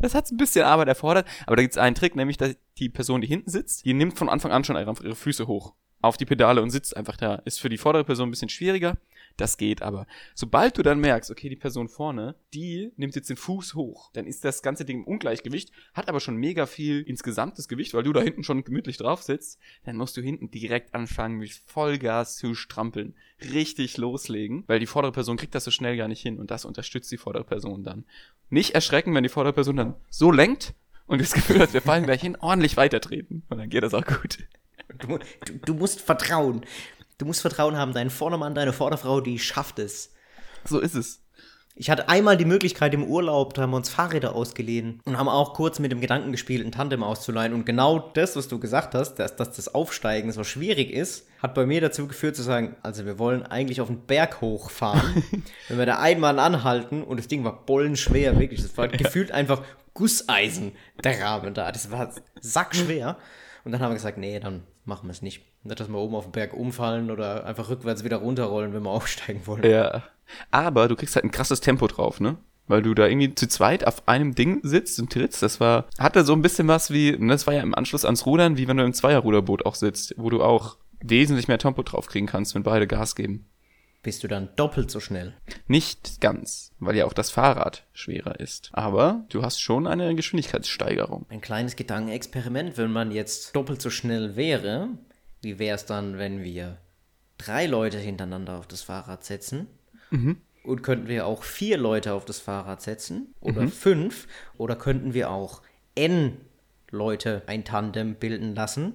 [0.00, 2.90] Das hat ein bisschen Arbeit erfordert, aber da gibt es einen Trick, nämlich dass die
[2.90, 6.26] Person, die hinten sitzt, die nimmt von Anfang an schon ihre Füße hoch auf die
[6.26, 7.36] Pedale und sitzt einfach da.
[7.44, 8.98] Ist für die vordere Person ein bisschen schwieriger,
[9.36, 10.06] das geht aber.
[10.34, 14.26] Sobald du dann merkst, okay, die Person vorne, die nimmt jetzt den Fuß hoch, dann
[14.26, 18.12] ist das ganze Ding im Ungleichgewicht, hat aber schon mega viel insgesamtes Gewicht, weil du
[18.12, 22.54] da hinten schon gemütlich drauf sitzt, dann musst du hinten direkt anfangen, mit Vollgas zu
[22.54, 23.14] strampeln.
[23.52, 26.64] Richtig loslegen, weil die vordere Person kriegt das so schnell gar nicht hin und das
[26.64, 28.04] unterstützt die vordere Person dann.
[28.50, 30.74] Nicht erschrecken, wenn die vordere Person dann so lenkt
[31.06, 33.42] und das Gefühl hat, wir fallen gleich hin, ordentlich weitertreten.
[33.48, 34.38] Und dann geht das auch gut.
[34.98, 36.62] Du, du, du musst vertrauen.
[37.22, 40.10] Du musst Vertrauen haben, dein Vordermann, deine Vorderfrau, die schafft es.
[40.64, 41.22] So ist es.
[41.76, 45.28] Ich hatte einmal die Möglichkeit im Urlaub, da haben wir uns Fahrräder ausgeliehen und haben
[45.28, 47.52] auch kurz mit dem Gedanken gespielt, ein Tandem auszuleihen.
[47.54, 51.54] Und genau das, was du gesagt hast, dass, dass das Aufsteigen so schwierig ist, hat
[51.54, 55.22] bei mir dazu geführt zu sagen, also wir wollen eigentlich auf den Berg hochfahren.
[55.68, 59.62] Wenn wir da einmal anhalten und das Ding war bollenschwer, wirklich, das war gefühlt einfach
[59.94, 60.72] Gusseisen,
[61.04, 61.70] der Rahmen da.
[61.70, 63.16] Das war sackschwer.
[63.64, 65.51] Und dann haben wir gesagt, nee, dann machen wir es nicht.
[65.64, 68.90] Nicht, dass wir oben auf den Berg umfallen oder einfach rückwärts wieder runterrollen, wenn wir
[68.90, 69.64] aufsteigen wollen.
[69.64, 70.02] Ja.
[70.50, 72.36] Aber du kriegst halt ein krasses Tempo drauf, ne?
[72.68, 75.42] Weil du da irgendwie zu zweit auf einem Ding sitzt und trittst.
[75.42, 78.24] Das war, hatte so ein bisschen was wie, und das war ja im Anschluss ans
[78.24, 82.06] Rudern, wie wenn du im Zweierruderboot auch sitzt, wo du auch wesentlich mehr Tempo drauf
[82.06, 83.46] kriegen kannst, wenn beide Gas geben.
[84.02, 85.34] Bist du dann doppelt so schnell?
[85.68, 88.70] Nicht ganz, weil ja auch das Fahrrad schwerer ist.
[88.72, 91.26] Aber du hast schon eine Geschwindigkeitssteigerung.
[91.28, 94.88] Ein kleines Gedankenexperiment, wenn man jetzt doppelt so schnell wäre,
[95.42, 96.78] wie wäre es dann, wenn wir
[97.38, 99.66] drei Leute hintereinander auf das Fahrrad setzen?
[100.10, 100.38] Mhm.
[100.64, 103.34] Und könnten wir auch vier Leute auf das Fahrrad setzen?
[103.40, 104.28] Oder fünf?
[104.56, 105.62] Oder könnten wir auch
[105.96, 106.36] N
[106.90, 108.94] Leute ein Tandem bilden lassen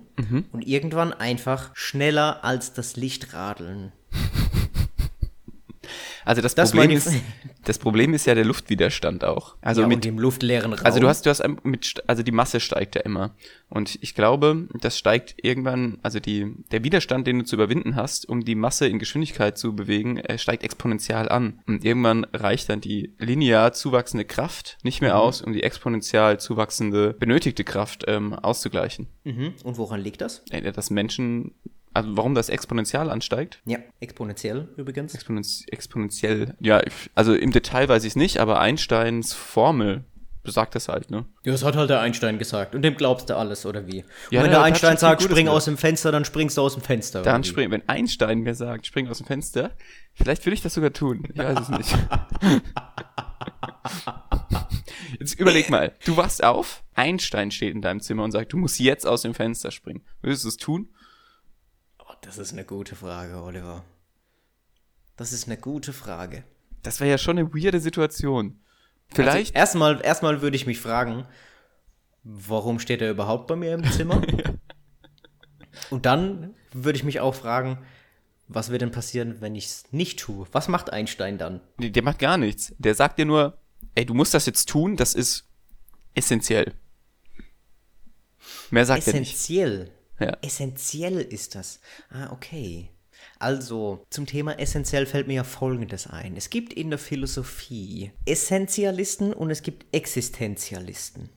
[0.54, 3.92] und irgendwann einfach schneller als das Licht radeln?
[6.28, 7.10] Also das, Das Problem ist,
[7.64, 9.56] das Problem ist ja der Luftwiderstand auch.
[9.62, 10.86] Also ja, mit dem luftleeren Raum.
[10.86, 13.34] Also du hast, du hast mit, also die Masse steigt ja immer.
[13.70, 18.28] Und ich glaube, das steigt irgendwann, also die, der Widerstand, den du zu überwinden hast,
[18.28, 21.62] um die Masse in Geschwindigkeit zu bewegen, äh, steigt exponentiell an.
[21.66, 27.14] Und irgendwann reicht dann die linear zuwachsende Kraft nicht mehr aus, um die exponentiell zuwachsende
[27.14, 29.08] benötigte Kraft ähm, auszugleichen.
[29.24, 29.54] mhm.
[29.64, 30.44] Und woran liegt das?
[30.50, 31.54] Äh, dass Menschen,
[31.94, 33.62] also warum das exponentiell ansteigt?
[33.66, 35.14] Ja, exponentiell übrigens.
[35.14, 36.82] Exponenz, exponentiell, ja,
[37.16, 40.04] also im Detail weiß ich es nicht, aber Einsteins Formel
[40.48, 41.26] besagt das halt, ne?
[41.44, 42.74] Ja, das hat halt der Einstein gesagt.
[42.74, 44.06] Und dem glaubst du alles, oder wie?
[44.32, 45.50] Ja, wenn der Einstein sagt, spring gesagt.
[45.50, 47.22] aus dem Fenster, dann springst du aus dem Fenster.
[47.22, 49.72] Dann spring, wenn Einstein mir sagt, spring aus dem Fenster,
[50.14, 51.28] vielleicht will ich das sogar tun.
[51.34, 51.98] Ich weiß es nicht.
[55.20, 58.80] Jetzt überleg mal, du wachst auf, Einstein steht in deinem Zimmer und sagt, du musst
[58.80, 60.02] jetzt aus dem Fenster springen.
[60.22, 60.90] Würdest du es tun?
[62.22, 63.84] Das ist eine gute Frage, Oliver.
[65.16, 66.44] Das ist eine gute Frage.
[66.84, 68.60] Das wäre ja schon eine weirde Situation.
[69.10, 71.26] Vielleicht, Also, erstmal, erstmal würde ich mich fragen,
[72.24, 74.22] warum steht er überhaupt bei mir im Zimmer?
[75.90, 77.80] Und dann würde ich mich auch fragen,
[78.48, 80.48] was wird denn passieren, wenn ich es nicht tue?
[80.52, 81.62] Was macht Einstein dann?
[81.78, 82.74] nee, der macht gar nichts.
[82.78, 83.58] Der sagt dir nur,
[83.96, 85.46] ey, du musst das jetzt tun, das ist
[86.14, 86.74] essentiell.
[88.72, 89.34] Mehr sagt er nicht.
[89.34, 89.92] Essentiell.
[90.20, 90.38] Ja.
[90.42, 91.80] Essentiell ist das.
[92.10, 92.90] Ah, okay.
[93.40, 96.36] Also, zum Thema essentiell fällt mir ja Folgendes ein.
[96.36, 101.30] Es gibt in der Philosophie Essentialisten und es gibt Existenzialisten.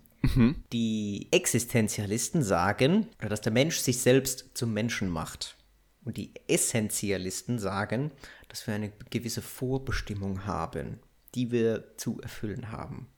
[0.72, 5.56] Die Existenzialisten sagen, dass der Mensch sich selbst zum Menschen macht.
[6.04, 8.10] Und die Essentialisten sagen,
[8.48, 11.00] dass wir eine gewisse Vorbestimmung haben,
[11.34, 13.08] die wir zu erfüllen haben.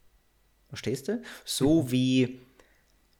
[0.69, 1.21] Verstehst du?
[1.45, 2.41] So wie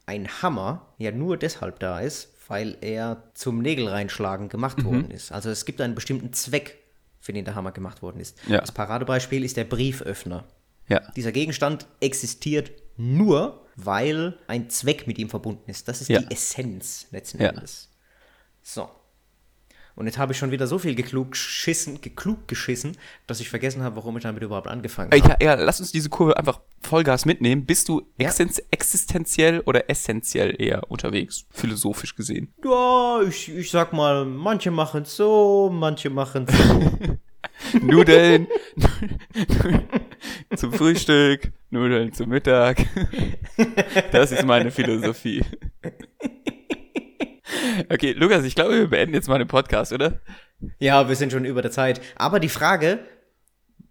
[0.06, 4.86] ein Hammer ja nur deshalb da ist, weil er zum Nägel reinschlagen gemacht Mhm.
[4.86, 5.32] worden ist.
[5.32, 6.78] Also es gibt einen bestimmten Zweck,
[7.20, 8.38] für den der Hammer gemacht worden ist.
[8.48, 8.60] Ja.
[8.60, 10.44] Das Paradebeispiel ist der Brieföffner.
[10.88, 11.00] Ja.
[11.16, 15.88] Dieser Gegenstand existiert nur, weil ein Zweck mit ihm verbunden ist.
[15.88, 16.20] Das ist Ja.
[16.20, 17.40] die Essenz letzten.
[17.40, 17.90] Endes.
[18.62, 18.90] So.
[19.96, 23.84] Und jetzt habe ich schon wieder so viel geklug geschissen, geklug geschissen, dass ich vergessen
[23.84, 25.18] habe, warum ich damit überhaupt angefangen habe.
[25.28, 27.66] Ja, ja, lass uns diese Kurve einfach Vollgas mitnehmen.
[27.66, 28.28] Bist du Ja.
[28.30, 32.52] existen existenziell oder essentiell eher unterwegs, philosophisch gesehen?
[32.64, 37.18] Ja, ich, ich sag mal, manche machen so, manche machen so.
[37.82, 38.48] Nudeln
[40.56, 42.86] zum Frühstück, Nudeln zum Mittag.
[44.12, 45.44] Das ist meine Philosophie.
[47.90, 50.20] Okay, Lukas, ich glaube, wir beenden jetzt mal den Podcast, oder?
[50.80, 52.02] Ja, wir sind schon über der Zeit.
[52.16, 53.00] Aber die Frage,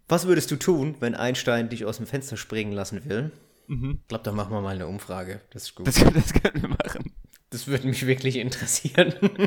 [0.08, 3.32] was würdest du tun, wenn Einstein dich aus dem Fenster springen lassen will?
[3.68, 5.40] Ich glaube, da machen wir mal eine Umfrage.
[5.50, 5.86] Das ist gut.
[5.86, 7.12] Das, das können wir machen.
[7.50, 9.14] Das würde mich wirklich interessieren.
[9.20, 9.40] und,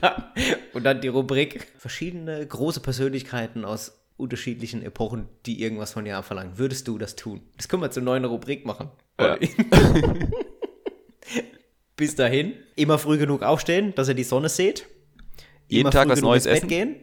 [0.00, 0.24] dann,
[0.74, 6.58] und dann die Rubrik verschiedene große Persönlichkeiten aus unterschiedlichen Epochen, die irgendwas von dir abverlangen.
[6.58, 7.40] Würdest du das tun?
[7.56, 8.90] Das können wir zur neuen Rubrik machen.
[9.20, 9.38] Ja.
[11.98, 14.86] Bis dahin, immer früh genug aufstehen, dass ihr die Sonne seht.
[15.66, 16.68] Jeden Immer Tag was Neues ins Bett essen.
[16.68, 16.96] gehen.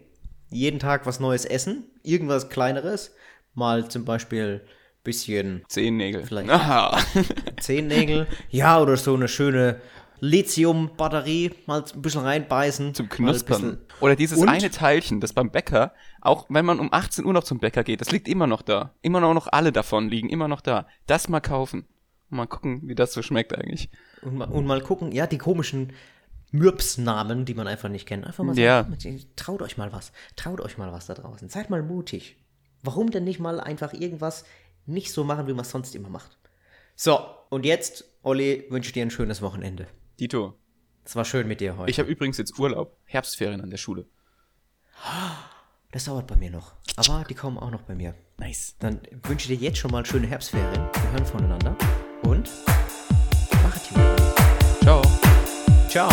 [0.49, 1.83] Jeden Tag was Neues essen.
[2.01, 3.13] Irgendwas Kleineres.
[3.53, 4.65] Mal zum Beispiel
[5.03, 6.23] bisschen Zehennägel.
[6.23, 6.49] Vielleicht.
[6.49, 6.97] Aha.
[7.59, 8.25] Zehennägel.
[8.49, 9.81] ja, oder so eine schöne
[10.21, 11.51] Lithium-Batterie.
[11.65, 12.93] Mal ein bisschen reinbeißen.
[12.93, 13.79] Zum ein Knuspern.
[13.99, 14.47] Oder dieses Und?
[14.47, 17.99] eine Teilchen, das beim Bäcker, auch wenn man um 18 Uhr noch zum Bäcker geht,
[17.99, 18.93] das liegt immer noch da.
[19.01, 20.87] Immer noch, noch alle davon liegen immer noch da.
[21.05, 21.85] Das mal kaufen.
[22.29, 23.89] Mal gucken, wie das so schmeckt eigentlich.
[24.21, 25.93] Und, mal- und mal gucken, ja, die komischen
[26.51, 28.25] Mürps-Namen, die man einfach nicht kennt.
[28.25, 28.83] Einfach mal Ja.
[28.97, 30.11] sagen, traut euch mal was.
[30.35, 31.49] Traut euch mal was da draußen.
[31.49, 32.37] Seid mal mutig.
[32.81, 34.45] Warum denn nicht mal einfach irgendwas
[34.85, 36.37] nicht so machen, wie man es sonst immer macht?
[36.95, 37.19] So,
[37.49, 39.87] und jetzt, Olli, wünsche ich dir ein schönes Wochenende.
[40.19, 40.53] Dito,
[41.03, 41.89] Es war schön mit dir heute.
[41.91, 42.97] ich habe übrigens jetzt Urlaub.
[43.05, 44.05] Herbstferien an der Schule.
[45.91, 46.73] das dauert bei mir noch.
[46.95, 48.15] Aber die kommen auch noch bei mir.
[48.37, 48.75] Nice.
[48.79, 50.89] Dann wünsche ich dir jetzt schon mal schöne Herbstferien.
[50.93, 51.75] Wir hören voneinander.
[52.25, 52.49] Und
[53.63, 54.81] macht gut.
[54.81, 55.01] Ciao.
[55.87, 56.09] Ciao.